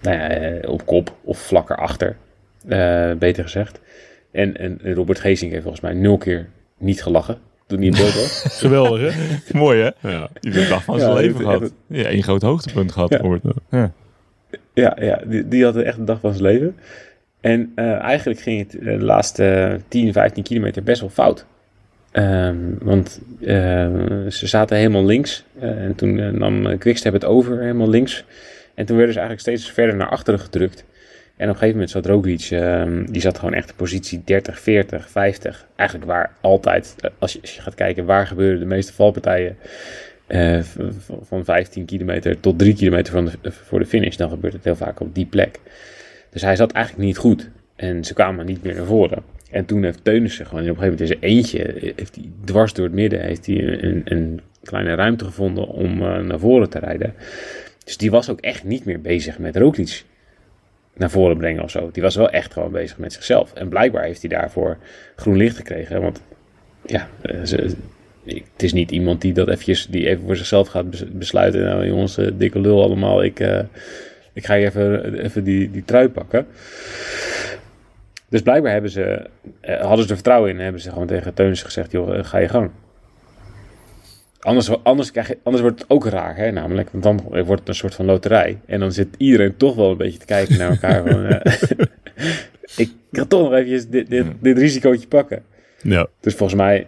nou 0.02 0.18
ja, 0.18 0.30
eh, 0.30 0.70
op 0.70 0.86
kop 0.86 1.16
of 1.24 1.38
vlak 1.40 1.70
erachter. 1.70 2.16
eh 2.68 3.12
beter 3.20 3.44
gezegd. 3.44 3.80
En, 4.32 4.58
en 4.58 4.80
Robert 4.94 5.20
Geesink 5.20 5.52
heeft 5.52 5.64
volgens 5.64 5.84
mij 5.84 5.94
nul 5.94 6.18
keer 6.18 6.48
niet 6.78 7.04
gelachen 7.04 7.38
toen 7.68 7.78
hij 7.78 7.88
in 7.88 7.94
beeld 7.94 8.14
was. 8.14 8.44
Geweldig, 8.60 9.14
hè? 9.14 9.20
Mooi 9.58 9.80
hè? 9.82 10.10
Ja. 10.10 10.30
Die 10.40 10.52
heeft 10.52 10.64
de 10.64 10.70
dag 10.70 10.84
van 10.84 11.00
zijn 11.00 11.14
leven 11.14 11.40
gehad. 11.42 11.62
echt- 11.62 11.74
Ja, 11.88 12.04
één 12.04 12.24
groot 12.24 12.42
hoogtepunt 12.42 12.92
gehad. 12.92 13.10
Ja. 13.10 13.20
Ja. 13.72 13.92
Ja, 14.74 14.98
ja 15.00 15.22
die, 15.26 15.48
die 15.48 15.64
had 15.64 15.76
echt 15.76 15.98
een 15.98 16.06
dag 16.06 16.20
van 16.20 16.32
zijn 16.34 16.44
leven. 16.44 16.76
En 17.42 17.72
eh, 17.76 18.00
eigenlijk 18.00 18.40
ging 18.40 18.60
het 18.60 18.80
eh, 18.80 18.86
de 18.86 19.04
laatste 19.04 19.80
10, 19.88 20.14
15 20.14 20.44
kilometer 20.44 20.84
best 20.84 21.00
wel 21.02 21.10
fout. 21.10 21.46
Ehm, 22.12 22.56
want 22.82 23.22
eh, 23.42 23.48
ze 24.28 24.48
zaten 24.48 24.78
helemaal 24.78 25.06
links. 25.06 25.44
eh, 25.60 25.70
en 25.84 25.96
toen 25.96 26.20
eh, 26.20 26.30
nam 26.30 26.66
eh, 26.68 26.78
Quickstep 26.80 27.14
het 27.14 27.26
over, 27.26 27.60
helemaal 27.60 27.90
links. 27.90 28.26
En 28.74 28.86
toen 28.86 28.96
werden 28.98 29.14
ze 29.14 29.20
eigenlijk 29.20 29.50
steeds 29.58 29.72
verder 29.74 29.96
naar 29.96 30.10
achteren 30.10 30.40
gedrukt. 30.40 30.86
En 31.38 31.48
op 31.48 31.54
een 31.54 31.60
gegeven 31.60 31.72
moment 31.74 31.90
zat 31.90 32.06
Roglic, 32.06 32.48
ehm, 32.52 33.06
die 33.06 33.22
zat 33.22 33.40
gewoon 33.40 33.54
echt 33.54 33.70
in 33.70 33.76
positie 33.76 34.22
30, 34.26 34.60
40, 34.60 35.10
50. 35.10 35.66
Eigenlijk 35.76 36.10
waar 36.10 36.32
altijd, 36.42 36.96
eh, 37.00 37.10
als 37.20 37.34
je, 37.34 37.42
als 37.42 37.56
je 37.56 37.62
gaat 37.62 37.76
kijken 37.76 38.06
waar 38.06 38.28
gebeuren 38.28 38.60
de 38.60 38.66
meeste 38.66 38.94
valpartijen... 38.94 39.58
eh, 40.32 40.60
van 41.22 41.46
15 41.46 41.86
kilometer 41.86 42.40
tot 42.40 42.60
3 42.60 42.74
kilometer 42.74 43.14
van 43.14 43.32
voor 43.44 43.80
de 43.80 43.86
finish, 43.86 44.16
dan 44.16 44.30
gebeurt 44.30 44.54
het 44.54 44.64
heel 44.64 44.76
vaak 44.76 45.00
op 45.00 45.16
die 45.16 45.26
plek. 45.26 45.60
Dus 46.30 46.42
hij 46.42 46.56
zat 46.56 46.72
eigenlijk 46.72 47.06
niet 47.06 47.18
goed. 47.18 47.50
En 47.76 48.04
ze 48.04 48.14
kwamen 48.14 48.46
niet 48.46 48.64
meer 48.64 48.76
naar 48.76 48.86
voren. 48.86 49.24
En 49.52 49.66
toen 49.66 49.84
heeft 49.84 50.04
Teunissen 50.04 50.46
gewoon 50.46 50.70
op 50.70 50.70
een 50.70 50.76
gegeven 50.76 50.98
moment 51.00 51.12
in 51.12 51.20
zijn 51.20 51.34
eentje, 51.34 51.94
heeft 51.96 52.16
hij 52.16 52.30
dwars 52.46 52.74
door 52.74 52.86
het 52.86 52.94
midden, 52.94 53.22
heeft 53.22 53.46
hij 53.46 53.84
een, 53.84 54.02
een 54.06 54.42
kleine 54.64 54.96
ruimte 54.96 55.26
gevonden 55.26 55.68
om 55.68 56.02
eh, 56.02 56.20
naar 56.20 56.40
voren 56.40 56.70
te 56.70 56.80
rijden. 56.80 57.14
Dus 57.84 57.98
die 57.98 58.12
was 58.12 58.30
ook 58.30 58.40
echt 58.40 58.64
niet 58.64 58.86
meer 58.86 59.02
bezig 59.02 59.40
met 59.40 59.56
Roglic 59.56 60.04
naar 60.94 61.10
voren 61.10 61.38
brengen 61.38 61.64
of 61.64 61.72
zo. 61.72 61.90
Die 61.92 62.04
was 62.04 62.16
wel 62.16 62.30
echt 62.30 62.54
gewoon 62.54 62.72
bezig 62.72 62.98
met 62.98 63.14
zichzelf. 63.14 63.54
En 63.54 63.70
blijkbaar 63.70 64.04
heeft 64.04 64.22
hij 64.22 64.30
daarvoor 64.30 64.78
groen 65.16 65.38
licht 65.38 65.56
gekregen. 65.56 66.02
Want 66.02 66.22
ja, 66.86 67.08
eh, 67.22 67.44
ze, 67.44 67.76
ik- 68.24 68.46
het 68.54 68.64
is 68.64 68.74
niet 68.74 68.92
iemand 68.92 69.22
die 69.22 69.34
dat 69.34 69.48
eventjes, 69.48 69.88
die 69.90 70.08
even 70.08 70.26
voor 70.26 70.36
zichzelf 70.36 70.68
gaat 70.68 70.90
bes- 70.90 71.06
besluiten. 71.12 71.64
Nou 71.64 71.88
jongens, 71.88 72.18
eh, 72.18 72.28
dikke 72.34 72.60
lul 72.60 72.84
allemaal, 72.84 73.24
ik, 73.24 73.40
eh, 73.40 73.60
ik 74.34 74.46
ga 74.46 74.54
je 74.54 74.66
even, 74.66 75.20
even 75.24 75.44
die, 75.44 75.72
die 75.72 75.86
trui 75.86 76.10
pakken. 76.10 76.46
Dus 78.30 78.42
blijkbaar 78.42 78.72
hebben 78.72 78.92
ze, 78.92 79.28
eh, 79.62 79.80
hadden 79.82 80.04
ze 80.04 80.10
er 80.10 80.16
vertrouwen 80.16 80.50
in 80.50 80.58
en 80.58 80.64
hebben 80.64 80.82
ze 80.82 80.90
gewoon 80.90 81.08
tegen 81.08 81.34
Teunis 81.34 81.64
gezegd, 81.64 81.92
joh, 81.92 82.24
ga 82.24 82.38
je 82.38 82.48
gang. 82.48 82.70
Anders, 84.40 84.84
anders, 84.84 85.12
krijg 85.12 85.28
je, 85.28 85.38
anders 85.44 85.64
wordt 85.64 85.82
het 85.82 85.90
ook 85.90 86.06
raar, 86.06 86.36
hè, 86.36 86.52
namelijk. 86.52 86.90
Want 86.92 87.04
dan 87.04 87.22
wordt 87.30 87.60
het 87.60 87.68
een 87.68 87.76
soort 87.76 87.96
van 87.96 88.06
loterij. 88.06 88.60
En 88.66 88.80
dan 88.80 88.92
zit 88.92 89.08
iedereen 89.18 89.58
toch 89.58 89.76
wel 89.76 89.92
een 89.92 89.98
beetje 89.98 90.20
te 90.20 90.26
kijken 90.26 90.58
naar 90.58 90.70
elkaar. 90.70 91.04
van, 91.08 91.26
ik 92.86 92.92
ga 93.12 93.26
toch 93.26 93.42
nog 93.42 93.54
eventjes 93.54 93.88
dit, 93.88 94.10
dit, 94.10 94.26
dit 94.40 94.58
risicootje 94.58 95.08
pakken. 95.08 95.44
Ja. 95.82 96.08
Dus 96.20 96.36
volgens 96.36 96.60
mij, 96.60 96.88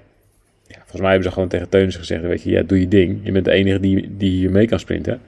volgens 0.93 1.01
mij 1.01 1.11
hebben 1.11 1.29
ze 1.29 1.33
gewoon 1.33 1.49
tegen 1.49 1.69
Teunis 1.69 1.95
gezegd, 1.95 2.21
weet 2.21 2.43
je, 2.43 2.49
ja, 2.49 2.61
doe 2.61 2.79
je 2.79 2.87
ding. 2.87 3.19
Je 3.23 3.31
bent 3.31 3.45
de 3.45 3.51
enige 3.51 3.79
die, 3.79 4.17
die 4.17 4.31
hier 4.31 4.51
mee 4.51 4.67
kan 4.67 4.79
sprinten. 4.79 5.21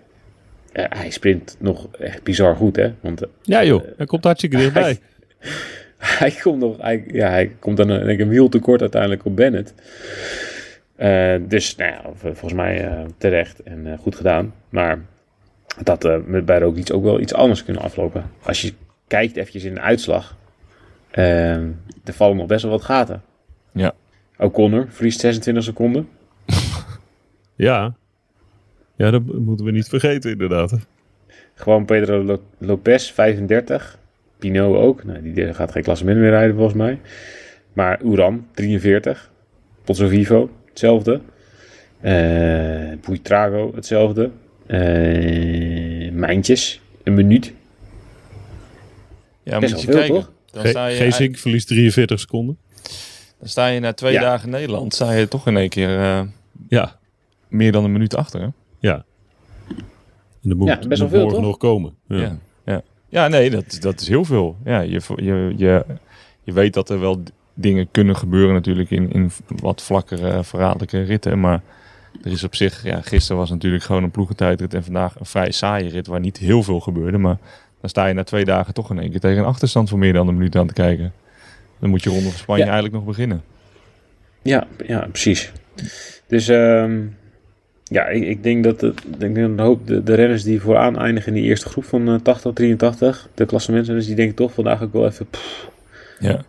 Hij 0.71 1.10
sprint 1.10 1.56
nog 1.60 1.88
echt 1.91 2.23
bizar 2.23 2.56
goed, 2.56 2.75
hè. 2.75 2.93
Want 2.99 3.21
eh, 3.21 3.30
ja, 3.41 3.63
joh. 3.63 3.84
Hij 3.97 4.06
komt 4.06 4.23
hartstikke 4.23 4.58
dichtbij. 4.63 4.99
hij 6.19 6.32
komt 6.32 6.60
nog, 6.60 6.82
hij, 6.82 7.04
ja, 7.08 7.30
hij 7.30 7.56
komt 7.60 7.78
dan 7.78 7.89
een, 7.89 8.06
denk 8.06 8.19
ik, 8.19 8.25
een 8.25 8.32
wiel 8.32 8.49
tekort 8.49 8.82
uiteindelijk 8.82 9.25
op 9.25 9.36
Bennett. 9.36 9.73
Eh, 10.95 11.36
dus 11.41 11.75
nou 11.75 11.91
ja, 11.91 12.01
volgens 12.15 12.54
mij 12.54 12.86
eh, 12.86 13.01
terecht 13.17 13.63
en 13.63 13.97
goed 13.99 14.15
gedaan. 14.15 14.54
Maar 14.69 14.99
dat 15.84 16.06
eh 16.06 16.17
met 16.25 16.45
bij 16.45 16.60
Roglic 16.60 16.93
ook 16.93 17.04
wel 17.04 17.19
iets 17.19 17.34
anders 17.34 17.63
kunnen 17.63 17.84
aflopen. 17.84 18.32
Als 18.43 18.62
je 18.62 18.73
kijkt 19.08 19.36
eventjes 19.36 19.63
in 19.63 19.73
de 19.73 19.82
uitslag, 19.82 20.38
er 21.12 21.73
vallen 22.04 22.38
nog 22.38 22.47
best 22.47 22.62
wel 22.62 22.71
wat 22.71 22.84
gaten. 22.84 23.21
Ja. 23.71 23.93
O'Connor 24.38 24.86
verliest 24.89 25.19
26 25.19 25.63
seconden. 25.63 26.08
Ja. 27.58 27.95
Ja, 28.95 29.12
dat 29.12 29.24
moeten 29.26 29.65
we 29.65 29.71
niet 29.71 29.88
vergeten 29.88 30.32
inderdaad. 30.32 30.76
Gewoon 31.54 31.86
Pedro 31.86 32.24
Lo- 32.24 32.43
Lopez, 32.58 33.12
35. 33.12 34.00
Pinot 34.39 34.76
ook. 34.76 35.04
Nou, 35.04 35.32
die 35.34 35.54
gaat 35.54 35.71
geen 35.71 35.84
klassement 35.84 36.17
meer 36.19 36.30
rijden 36.30 36.56
volgens 36.56 36.76
mij. 36.78 37.00
Maar 37.74 38.02
Uran, 38.04 38.48
43. 38.54 39.32
Pozzo 39.84 40.08
Vivo, 40.08 40.50
hetzelfde. 40.69 41.21
Eh 42.02 42.12
Buitrago, 43.08 43.71
hetzelfde. 43.76 44.30
Eh 44.67 46.12
Mijntjes, 46.12 46.82
een 47.04 47.13
minuut. 47.13 47.54
Ja, 49.43 49.60
Best 49.60 49.74
moet 49.74 49.82
je 49.82 49.88
veel, 49.88 49.95
kijken. 50.00 50.15
toch? 50.15 50.32
Dan 50.52 50.67
sta, 50.67 50.88
je, 50.88 50.95
Geesink 50.95 51.38
verliest 51.38 51.67
43 51.67 52.19
seconden. 52.19 52.58
Dan 53.39 53.48
sta 53.50 53.67
je 53.67 53.80
na 53.80 53.93
twee 53.93 54.13
Ja. 54.13 54.21
dagen 54.21 54.50
Nederland, 54.50 54.93
sta 54.93 55.12
je 55.12 55.28
toch 55.28 55.48
in 55.48 55.58
één 55.58 55.69
keer 55.69 56.00
eh, 56.00 56.21
Ja, 56.67 56.95
meer 57.48 57.71
dan 57.71 57.84
een 57.84 57.91
minuut 57.91 58.15
achter. 58.15 58.41
Hè? 58.41 58.48
ja. 58.80 59.04
En 60.43 60.50
er 60.52 60.56
moet 60.58 60.67
Ja, 60.67 60.80
best 60.88 61.00
wel 61.00 61.10
veel, 61.10 61.19
morgen 61.19 61.38
toch? 61.38 61.45
nog 61.48 61.58
komen. 61.58 61.93
Ja. 62.08 62.17
Ja. 62.17 62.38
Ja. 62.65 62.82
Ja. 63.10 63.28
nee, 63.28 63.50
dat, 63.50 63.78
dat 63.80 64.02
is 64.02 64.08
heel 64.08 64.26
veel. 64.26 64.56
Ja, 64.65 64.80
je, 64.80 65.02
je, 65.15 65.54
je, 65.58 65.86
je 66.43 66.54
weet 66.54 66.74
dat 66.74 66.89
er 66.89 67.00
wel 67.00 67.24
dingen 67.54 67.88
kunnen 67.91 68.15
gebeuren 68.15 68.54
natuurlijk 68.54 68.89
in, 68.91 69.12
in 69.12 69.32
wat 69.48 69.82
vlakkere, 69.82 70.43
verraderlijke 70.43 71.02
ritten. 71.02 71.39
Maar 71.39 71.62
er 72.24 72.32
is 72.32 72.43
op 72.43 72.56
zich, 72.56 72.84
ja, 72.84 73.02
gisteren 73.02 73.38
was 73.38 73.50
natuurlijk 73.50 73.84
gewoon 73.84 74.04
een 74.04 74.12
ploegentijdrit 74.12 74.74
en 74.74 74.84
vandaag 74.84 75.19
een 75.19 75.26
vrij 75.26 75.52
saaie 75.52 75.89
rit 75.89 76.08
waar 76.08 76.19
niet 76.19 76.38
heel 76.38 76.63
veel 76.63 76.80
gebeurde. 76.80 77.17
Maar 77.17 77.38
dan 77.82 77.89
sta 77.89 78.06
je 78.06 78.13
na 78.13 78.24
twee 78.24 78.45
dagen 78.45 78.74
toch 78.74 78.89
in 78.91 79.00
één 79.00 79.10
keer 79.12 79.19
tegen 79.19 79.38
een 79.39 79.45
achterstand 79.45 79.89
van 79.89 80.00
meer 80.00 80.13
dan 80.13 80.28
een 80.28 80.38
minuut 80.38 80.56
aan 80.56 80.67
te 80.67 80.74
kijken. 80.74 81.13
Dan 81.79 81.89
moet 81.89 82.03
je 82.03 82.09
Ronde 82.09 82.29
van 82.29 82.38
Spanje 82.39 82.63
Ja. 82.63 82.71
eigenlijk 82.71 82.95
nog 82.95 83.05
beginnen. 83.05 83.43
Ja, 84.41 84.67
ja 84.85 85.07
precies. 85.11 85.51
Dus 86.27 86.47
ehm, 86.47 87.01
ja, 87.83 88.05
ik, 88.07 88.23
ik 88.23 88.43
denk 88.43 88.63
dat 88.63 88.83
ik 88.83 89.19
denk 89.19 89.35
dat 89.35 89.43
een 89.49 89.59
hoop 89.59 89.88
de, 89.88 90.03
de 90.03 90.13
renners 90.13 90.43
die 90.43 90.61
vooraan 90.61 90.97
eindigen 90.97 91.35
in 91.35 91.41
die 91.41 91.49
eerste 91.49 91.69
groep 91.69 91.85
van 91.85 92.07
eh, 92.07 92.15
80, 92.15 92.53
83, 92.53 93.29
de 93.33 93.45
klassementen, 93.45 93.93
dus 93.95 94.05
die 94.05 94.15
denken 94.15 94.35
toch 94.35 94.53
vandaag 94.53 94.81
ook 94.81 94.93
wel 94.93 95.05
even, 95.05 95.27
pff, 95.29 95.69
Ja. 96.19 96.43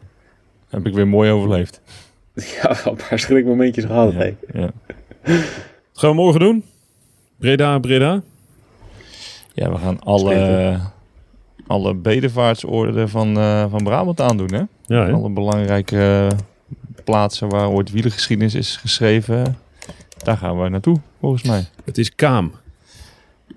Heb 0.68 0.86
ik 0.86 0.94
weer 0.94 1.08
mooi 1.08 1.30
overleefd. 1.30 1.80
ja, 2.62 2.76
wel 2.84 2.92
een 2.92 3.00
paar 3.08 3.18
schrikmomentjes 3.18 3.84
gehad. 3.84 4.12
Ja, 4.12 4.30
ja. 4.52 4.70
Wat 5.22 6.04
gaan 6.04 6.10
we 6.10 6.16
morgen 6.16 6.40
doen? 6.40 6.64
Breda, 7.38 7.78
Breda. 7.78 8.22
Ja, 9.52 9.70
we 9.72 9.78
gaan 9.78 10.00
alle, 10.00 10.78
alle 11.66 11.94
bedevaartsorden 11.94 13.08
van, 13.08 13.38
eh, 13.38 13.70
van 13.70 13.84
Brabant 13.84 14.20
aandoen, 14.20 14.54
hè? 14.54 14.62
Ja? 14.86 15.10
Alle 15.10 15.30
belangrijke 15.30 16.28
eh, 16.30 16.38
plaatsen 17.04 17.48
waar 17.48 17.68
ooit 17.68 17.90
wielergeschiedenis 17.90 18.54
is 18.54 18.76
geschreven. 18.76 19.56
Daar 20.24 20.36
gaan 20.36 20.62
we 20.62 20.68
naartoe, 20.68 21.00
volgens 21.20 21.42
mij. 21.42 21.68
Het 21.84 21.98
is 21.98 22.14
Kaam. 22.14 22.52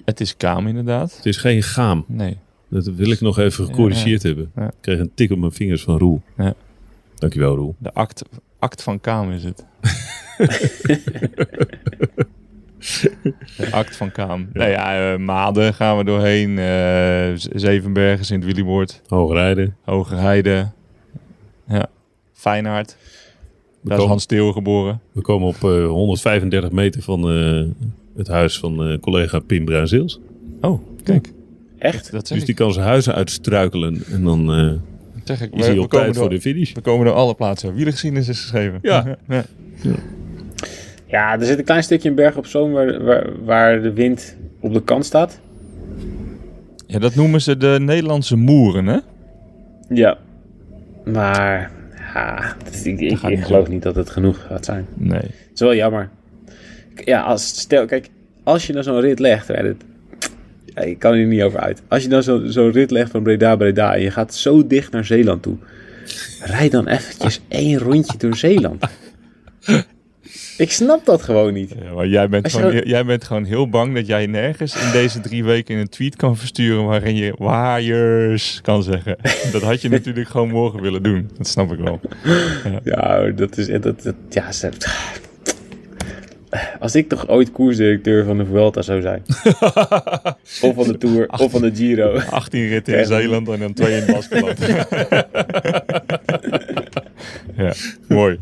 Het 0.06 0.20
is 0.20 0.38
Kaam, 0.38 0.68
inderdaad. 0.68 1.16
Het 1.16 1.26
is 1.26 1.38
geen 1.38 1.64
Gaam. 1.64 2.06
Nee. 2.08 2.38
Dat 2.68 2.86
wil 2.86 3.12
ik 3.12 3.22
nog 3.22 3.38
even 3.38 3.66
gecorrigeerd 3.66 4.24
hebben. 4.24 4.52
Ja. 4.56 4.66
Ik 4.66 4.74
kreeg 4.82 5.00
een 5.00 5.12
tik 5.16 5.32
op 5.32 5.38
mijn 5.38 5.52
vingers 5.52 5.84
van 5.84 5.98
Roel. 5.98 6.22
Ja. 6.38 6.54
Dankjewel, 7.16 7.56
Roel. 7.56 7.76
De 7.78 7.94
act, 7.94 8.24
act 8.60 8.84
van 8.84 9.00
Kaam 9.00 9.32
is 9.32 9.44
het. 9.44 9.66
Act 13.72 13.96
van 13.96 14.12
Kaam. 14.12 14.50
Nou 14.54 14.70
ja, 14.70 15.12
eh, 15.14 15.20
Maden 15.20 15.74
gaan 15.74 15.98
we 15.98 16.04
doorheen. 16.04 16.58
eh, 16.60 17.58
Zevenbergen, 17.60 18.26
Sint-Willibord, 18.26 19.02
Hoogrijden. 19.08 19.76
Hogerheide. 19.84 20.70
Ja. 21.68 21.86
Feyenoord. 22.34 22.96
We, 23.82 23.90
Daar 23.90 24.00
is 24.00 24.06
Hans 24.06 24.24
Steel 24.24 24.52
geboren. 24.52 25.00
we 25.12 25.22
komen 25.22 25.48
op 25.48 25.56
eh, 25.64 25.88
135 25.88 26.72
meter 26.72 27.02
van 27.02 27.30
eh, 27.32 27.88
het 28.18 28.28
huis 28.28 28.60
van 28.60 28.84
eh, 28.88 29.00
collega 29.00 29.40
Pim 29.40 29.66
Bruinzeels. 29.66 30.20
Oh, 30.62 30.82
kijk. 31.04 31.32
Echt? 31.78 32.12
Dat 32.12 32.28
Dus 32.28 32.40
die 32.40 32.50
ik. 32.50 32.56
kan 32.56 32.74
zijn 32.74 32.86
huizen 32.86 33.14
uitstruikelen. 33.16 34.04
En 34.12 34.24
dan 34.24 34.54
eh, 34.54 34.72
Zeg 35.24 35.42
ik. 35.42 35.54
is 35.54 35.66
hij 35.68 35.78
op 35.78 35.90
komen 35.90 35.90
tijd 35.90 36.06
door, 36.14 36.24
voor 36.24 36.30
de 36.30 36.42
finish. 36.42 36.74
we 36.74 36.82
komen 36.82 37.06
door 37.06 37.16
alle 37.16 37.34
plaatsen 37.36 37.68
waar 37.68 37.76
wielergeschiedenis 37.76 38.28
is 38.28 38.42
geschreven. 38.42 38.80
Ja. 38.82 39.06
ja. 39.28 39.44
Ja, 39.82 39.92
er 41.10 41.46
zit 41.46 41.58
een 41.58 41.64
klein 41.64 41.84
stukje 41.84 42.10
in 42.10 42.16
Berg 42.16 42.38
op 42.38 42.46
Zoom 42.46 42.72
waar, 42.72 43.04
waar, 43.04 43.44
waar 43.44 43.82
de 43.82 43.94
wind 43.94 44.36
op 44.60 44.74
de 44.74 44.84
kant 44.84 45.06
staat. 45.06 45.40
Ja, 46.88 47.00
dat 47.00 47.16
noemen 47.16 47.42
ze 47.42 47.58
de 47.58 47.78
Nederlandse 47.80 48.36
moeren, 48.36 48.86
hè? 48.88 48.98
Ja. 49.90 50.18
Maar, 51.06 51.72
ja, 52.14 52.56
is- 52.72 52.84
ik, 52.86 53.18
geloof 53.20 53.66
zo. 53.66 53.72
niet 53.72 53.84
dat 53.84 53.96
het 53.96 54.10
genoeg 54.10 54.46
gaat 54.48 54.66
zijn. 54.66 54.86
Nee. 54.94 55.20
Het 55.20 55.34
is 55.54 55.60
wel 55.60 55.76
jammer. 55.76 56.10
Ja, 57.06 57.22
als, 57.22 57.48
stel, 57.60 57.86
kijk, 57.86 58.10
als 58.44 58.68
je 58.68 58.74
nou 58.74 58.84
zo'n 58.86 59.00
rit 59.00 59.20
legt, 59.20 59.48
hè, 59.48 59.64
dat, 59.64 59.76
ja, 60.66 60.82
ik 60.82 61.00
kan 61.00 61.14
er 61.14 61.26
niet 61.26 61.42
over 61.42 61.60
uit. 61.60 61.82
Als 61.88 62.04
je 62.04 62.10
nou 62.10 62.22
zo- 62.22 62.46
zo'n 62.46 62.72
rit 62.72 62.92
legt 62.92 63.12
van 63.12 63.24
Breda, 63.24 63.56
Breda 63.56 63.96
en 63.96 64.02
je 64.02 64.12
gaat 64.12 64.34
zo 64.36 64.68
dicht 64.68 64.92
naar 64.92 65.06
Zeeland 65.06 65.42
toe, 65.42 65.58
rijd 66.42 66.72
dan 66.72 66.88
eventjes 66.88 67.42
één 67.48 67.78
rondje 67.80 68.18
door 68.18 68.36
Zeeland. 68.36 68.84
Ik 70.60 70.72
snap 70.72 71.06
dat 71.06 71.22
gewoon 71.22 71.54
niet. 71.54 71.74
Ja, 71.84 71.94
maar 71.94 72.08
jij 72.08 72.30
bent, 72.30 72.52
je 72.52 72.58
gewoon, 72.58 72.76
jij 72.86 73.06
bent 73.06 73.24
gewoon 73.24 73.44
heel 73.44 73.70
bang 73.70 73.96
dat 73.96 74.08
jij 74.08 74.26
nergens 74.26 74.76
in 74.76 74.92
deze 74.92 75.20
drie 75.20 75.44
weken 75.44 75.78
een 75.78 75.90
tweet 75.90 76.16
kan 76.16 76.38
versturen 76.38 76.86
waarin 76.86 77.16
je 77.16 77.34
waaiers 77.38 78.60
kan 78.62 78.84
zeggen. 78.84 79.16
Dat 79.52 79.62
had 79.62 79.82
je 79.82 79.90
natuurlijk 79.90 80.30
gewoon 80.30 80.50
morgen 80.50 80.82
willen 80.82 81.04
doen. 81.04 81.30
Dat 81.38 81.48
snap 81.48 81.72
ik 81.72 81.80
wel. 81.80 82.00
Ja, 82.84 83.30
dat 83.30 83.58
is, 83.58 83.68
dat, 83.68 84.04
dat, 84.04 84.16
ja, 84.30 84.52
ze- 84.52 84.70
als 86.80 86.96
ik 86.96 87.10
toch 87.10 87.28
ooit 87.28 87.52
koersdirecteur 87.52 88.26
van 88.26 88.38
de 88.38 88.46
Vuelta 88.46 88.82
zou 88.82 89.02
zijn. 89.02 89.24
of 90.62 90.76
van 90.76 90.88
de 90.88 90.98
Tour, 90.98 91.30
of 91.30 91.52
van 91.52 91.62
de 91.62 91.72
Giro. 91.76 92.18
18 92.30 92.68
ritten 92.68 92.98
in. 92.98 93.06
Zeeland 93.06 93.50
en 93.50 93.60
dan 93.60 93.74
twee 93.74 93.98
in 93.98 94.06
Baskeland. 94.14 94.58
ja, 97.58 97.74
mooi. 98.08 98.40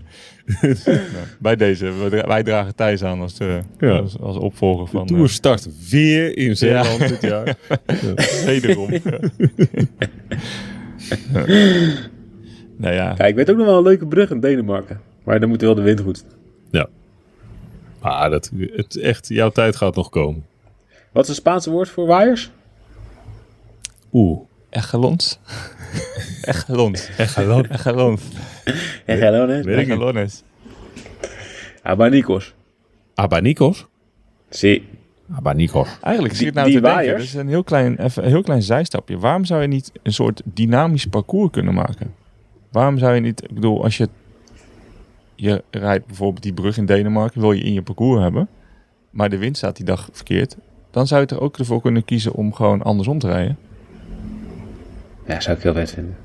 Bij 1.40 1.56
deze, 1.56 1.92
wij- 2.10 2.24
wij 2.28 2.44
dragen 2.44 2.76
Thijs 2.76 3.04
aan 3.04 3.22
als, 3.22 3.36
de, 3.38 3.60
Ja. 3.80 3.98
als, 3.98 4.20
als 4.20 4.38
opvolger 4.38 4.86
De 4.86 4.92
van... 4.92 5.06
Tour 5.08 5.30
start 5.30 5.90
weer 5.90 6.38
in 6.38 6.58
Zeeland 6.58 7.00
dit 7.08 7.22
jaar. 7.22 7.48
eh, 7.86 8.46
wederom. 8.46 8.92
Ja. 8.92 9.00
Ja. 11.34 11.46
Nou 12.78 12.94
ja, 12.94 13.14
Ja, 13.18 13.26
ik 13.26 13.36
weet 13.36 13.50
ook 13.52 13.58
nog 13.58 13.66
wel 13.66 13.78
een 13.78 13.84
leuke 13.84 14.08
brug 14.08 14.30
in 14.30 14.40
Denemarken. 14.40 15.02
Maar 15.24 15.40
dan 15.40 15.50
moet 15.50 15.62
wel 15.62 15.76
de 15.76 15.82
wind 15.82 16.00
goed. 16.02 16.26
Ja. 16.72 16.88
Maar 18.02 18.30
dat, 18.30 18.52
het, 18.76 18.96
echt, 18.96 19.28
jouw 19.28 19.50
tijd 19.50 19.76
gaat 19.76 19.96
nog 19.96 20.10
komen. 20.10 20.46
Wat 21.12 21.22
is 21.24 21.30
het 21.30 21.38
Spaanse 21.38 21.70
woord 21.70 21.90
voor 21.90 22.06
waaiers? 22.08 22.52
Oeh. 24.14 24.40
Echelons. 24.82 25.40
Echelons. 27.78 28.22
Weet 29.66 29.78
ik 29.80 29.88
niet. 29.88 29.98
Echelons. 30.00 30.44
Abanicos. 31.84 32.54
Abanikos? 33.16 33.86
Zie. 34.50 34.88
Abanikos. 35.36 35.88
Eigenlijk 36.02 36.36
zie 36.36 36.46
je 36.46 36.52
het 36.52 36.54
Die- 36.54 36.54
nou 36.54 36.66
die 36.66 36.76
te 36.76 36.82
denken. 36.82 36.96
waaiers? 36.96 37.18
Dat 37.18 37.28
is 37.28 37.34
een 37.34 37.48
heel 37.48 37.64
klein, 37.64 37.98
even, 38.04 38.24
een 38.24 38.30
heel 38.30 38.42
klein 38.42 38.62
zijstapje. 38.62 39.18
Waarom 39.20 39.46
zou 39.46 39.62
je 39.62 39.68
niet 39.68 39.92
een 40.04 40.14
soort 40.14 40.42
dynamisch 40.46 41.06
parcours 41.06 41.52
kunnen 41.52 41.74
maken? 41.74 42.14
Waarom 42.72 42.98
zou 42.98 43.14
je 43.16 43.22
niet, 43.22 43.44
ik 43.44 43.54
bedoel, 43.54 43.84
als 43.84 43.98
je, 43.98 44.10
je 45.36 45.64
rijdt 45.72 46.06
bijvoorbeeld 46.06 46.44
die 46.44 46.54
brug 46.54 46.78
in 46.78 46.86
Denemarken, 46.86 47.42
wil 47.42 47.52
je 47.52 47.64
in 47.64 47.74
je 47.74 47.82
parcours 47.82 48.22
hebben, 48.22 48.48
maar 49.10 49.30
de 49.30 49.38
wind 49.38 49.58
staat 49.58 49.76
die 49.76 49.86
dag 49.86 50.10
verkeerd, 50.12 50.56
dan 50.92 51.08
zou 51.08 51.22
je 51.22 51.28
er 51.28 51.42
ook 51.42 51.58
ervoor 51.58 51.82
kunnen 51.82 52.06
kiezen 52.06 52.34
om 52.34 52.54
gewoon 52.54 52.82
andersom 52.82 53.20
te 53.20 53.28
rijden. 53.28 53.58
Ja, 55.28 55.40
zou 55.40 55.58
ik 55.58 55.64
heel 55.64 55.74
vet 55.74 55.92
vinden. 55.92 56.16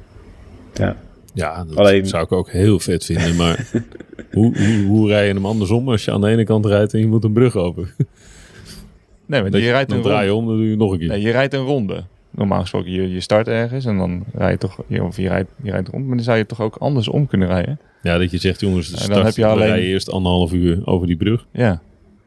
Ja. 0.74 0.96
Ja, 1.34 1.64
dat 1.64 1.76
Alleen- 1.76 2.06
zou 2.06 2.24
ik 2.24 2.32
ook 2.32 2.50
heel 2.50 2.78
vet 2.80 3.04
vinden. 3.04 3.36
Maar 3.36 3.70
hoe, 4.32 4.56
hoe, 4.58 4.84
hoe 4.86 5.08
rij 5.08 5.26
je 5.26 5.32
hem 5.34 5.46
andersom 5.46 5.88
als 5.88 6.04
je 6.04 6.10
aan 6.12 6.20
de 6.20 6.28
ene 6.28 6.44
kant 6.44 6.66
rijdt 6.66 6.94
en 6.94 7.00
je 7.00 7.06
moet 7.06 7.24
een 7.24 7.32
brug 7.32 7.56
open? 7.56 7.88
Nee, 9.26 9.42
maar 9.42 9.50
Dat 9.50 9.60
je 9.60 9.66
je- 9.66 9.72
rijdt 9.72 9.88
dan 9.88 9.98
een 9.98 10.04
draai 10.04 10.28
ronde. 10.28 10.44
je 10.44 10.50
om, 10.52 10.56
dan 10.56 10.56
doe 10.56 10.70
je 10.70 10.76
nog 10.76 10.92
een 10.92 10.98
keer. 10.98 11.08
Nee, 11.08 11.20
je 11.20 11.30
rijdt 11.30 11.54
een 11.54 11.64
ronde. 11.64 12.04
Normaal 12.30 12.60
gesproken, 12.60 12.90
je, 12.90 13.12
je 13.12 13.20
start 13.20 13.48
ergens 13.48 13.84
en 13.84 13.96
dan 13.98 14.24
rij 14.34 14.50
je 14.50 14.58
toch, 14.58 14.78
je- 14.86 15.02
of 15.04 15.16
je 15.16 15.28
rijdt, 15.28 15.50
je 15.62 15.70
rijdt 15.70 15.88
rond, 15.88 16.06
maar 16.06 16.16
dan 16.16 16.24
zou 16.24 16.38
je 16.38 16.46
toch 16.46 16.60
ook 16.60 16.76
andersom 16.76 17.26
kunnen 17.26 17.48
rijden. 17.48 17.78
Ja, 18.02 18.18
dat 18.18 18.30
je 18.30 18.38
zegt, 18.38 18.60
jongens, 18.60 18.86
de 18.88 18.92
En 18.92 18.98
dan 18.98 19.10
start, 19.10 19.26
heb 19.26 19.36
je 19.36 19.46
alleen- 19.46 19.66
rij 19.68 19.80
je 19.82 19.86
eerst 19.86 20.10
anderhalf 20.10 20.52
uur 20.52 20.80
over 20.86 21.06
die 21.06 21.16
brug 21.16 21.46
Ja, 21.52 21.80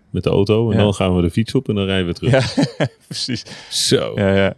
met 0.10 0.24
de 0.24 0.30
auto. 0.30 0.70
En 0.72 0.78
Ja. 0.78 0.84
dan 0.84 0.94
gaan 0.94 1.16
we 1.16 1.22
de 1.22 1.30
fiets 1.30 1.54
op 1.56 1.70
en 1.70 1.76
dan 1.76 1.86
rijden 1.86 2.08
we 2.08 2.14
terug. 2.14 2.56
ja 2.56 2.86
precies. 3.08 3.44
Zo. 3.70 4.12
Ja, 4.16 4.36
ja. 4.36 4.54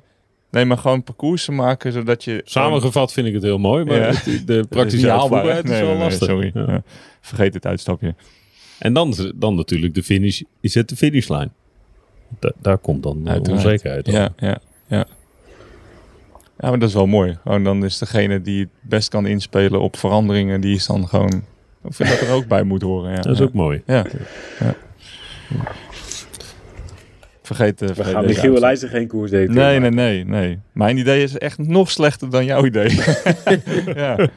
Nee, 0.52 0.66
maar 0.66 0.78
gewoon 0.78 1.04
parcoursen 1.04 1.56
maken 1.56 1.92
zodat 1.92 2.24
je. 2.24 2.42
Samengevat 2.46 3.14
vind 3.14 3.28
ik 3.28 3.34
het 3.34 3.44
heel 3.44 3.58
mooi, 3.58 3.86
maar 3.86 3.96
Ja. 3.98 4.02
het- 4.04 4.48
de 4.48 4.66
praktische 4.70 5.06
niet 5.06 5.16
haalbaar, 5.16 5.44
hè? 5.44 5.52
uitvoerbaarheid 5.52 5.82
is 5.82 5.88
wel 5.88 5.96
nee, 5.98 6.04
lastig. 6.04 6.28
sorry. 6.28 6.52
Ja. 6.54 6.84
Vergeet 7.22 7.54
het 7.54 7.66
uitstapje. 7.66 8.16
En 8.80 8.94
dan, 8.94 9.14
dan 9.36 9.56
natuurlijk 9.56 9.94
de 9.96 10.04
finish. 10.04 10.42
Is 10.62 10.74
het 10.74 10.90
de 10.90 10.96
finishlijn? 10.96 11.52
Da- 12.40 12.52
daar 12.62 12.78
komt 12.78 13.04
dan 13.04 13.24
de 13.24 13.30
Uiteraard. 13.30 13.64
onzekerheid 13.66 14.08
op. 14.08 14.14
Ja, 14.14 14.30
ja, 14.38 14.58
ja. 14.88 15.06
Ja, 16.60 16.70
maar 16.70 16.80
dat 16.80 16.90
is 16.90 16.96
wel 16.96 17.08
mooi. 17.08 17.38
Gewoon 17.44 17.64
dan 17.64 17.86
is 17.86 17.98
degene 17.98 18.42
die 18.42 18.60
het 18.60 18.70
best 18.82 19.10
kan 19.10 19.26
inspelen 19.26 19.82
op 19.82 19.98
veranderingen, 19.98 20.62
die 20.62 20.76
is 20.76 20.86
dan 20.86 21.08
gewoon. 21.08 21.44
Ik 21.84 21.94
vind 21.94 22.10
dat 22.10 22.22
er 22.22 22.32
ook 22.32 22.48
bij 22.48 22.64
moet 22.64 22.82
horen. 22.82 23.12
Ja, 23.12 23.22
Dat 23.22 23.34
is 23.34 23.42
ook 23.42 23.54
mooi. 23.54 23.82
Ja. 23.86 24.06
Vergeet, 27.48 27.80
We 27.80 27.94
vergeet 27.94 28.14
gaan 28.14 28.28
deze 28.28 28.50
Michiel 28.50 28.90
geen 28.90 29.08
koers 29.08 29.32
daten. 29.32 29.54
Nee, 29.54 29.80
nee, 29.80 29.90
nee, 29.90 30.26
nee. 30.26 30.60
Mijn 30.72 30.98
idee 30.98 31.24
is 31.24 31.38
echt 31.38 31.58
nog 31.58 31.92
slechter 31.92 32.30
dan 32.30 32.46
jouw 32.46 32.66
idee. 32.66 32.90
ja. 33.96 34.30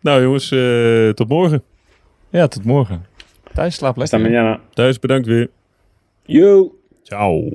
Nou 0.00 0.22
jongens, 0.22 0.50
eh, 0.50 1.08
tot 1.08 1.28
morgen. 1.28 1.62
ja, 2.30 2.46
tot 2.46 2.64
morgen. 2.64 3.04
Thijs, 3.54 3.74
slaap 3.74 3.96
lekker. 3.96 4.60
Thuis 4.72 4.98
bedankt 4.98 5.26
weer. 5.26 5.50
Yo! 6.24 6.74
Ciao. 7.02 7.48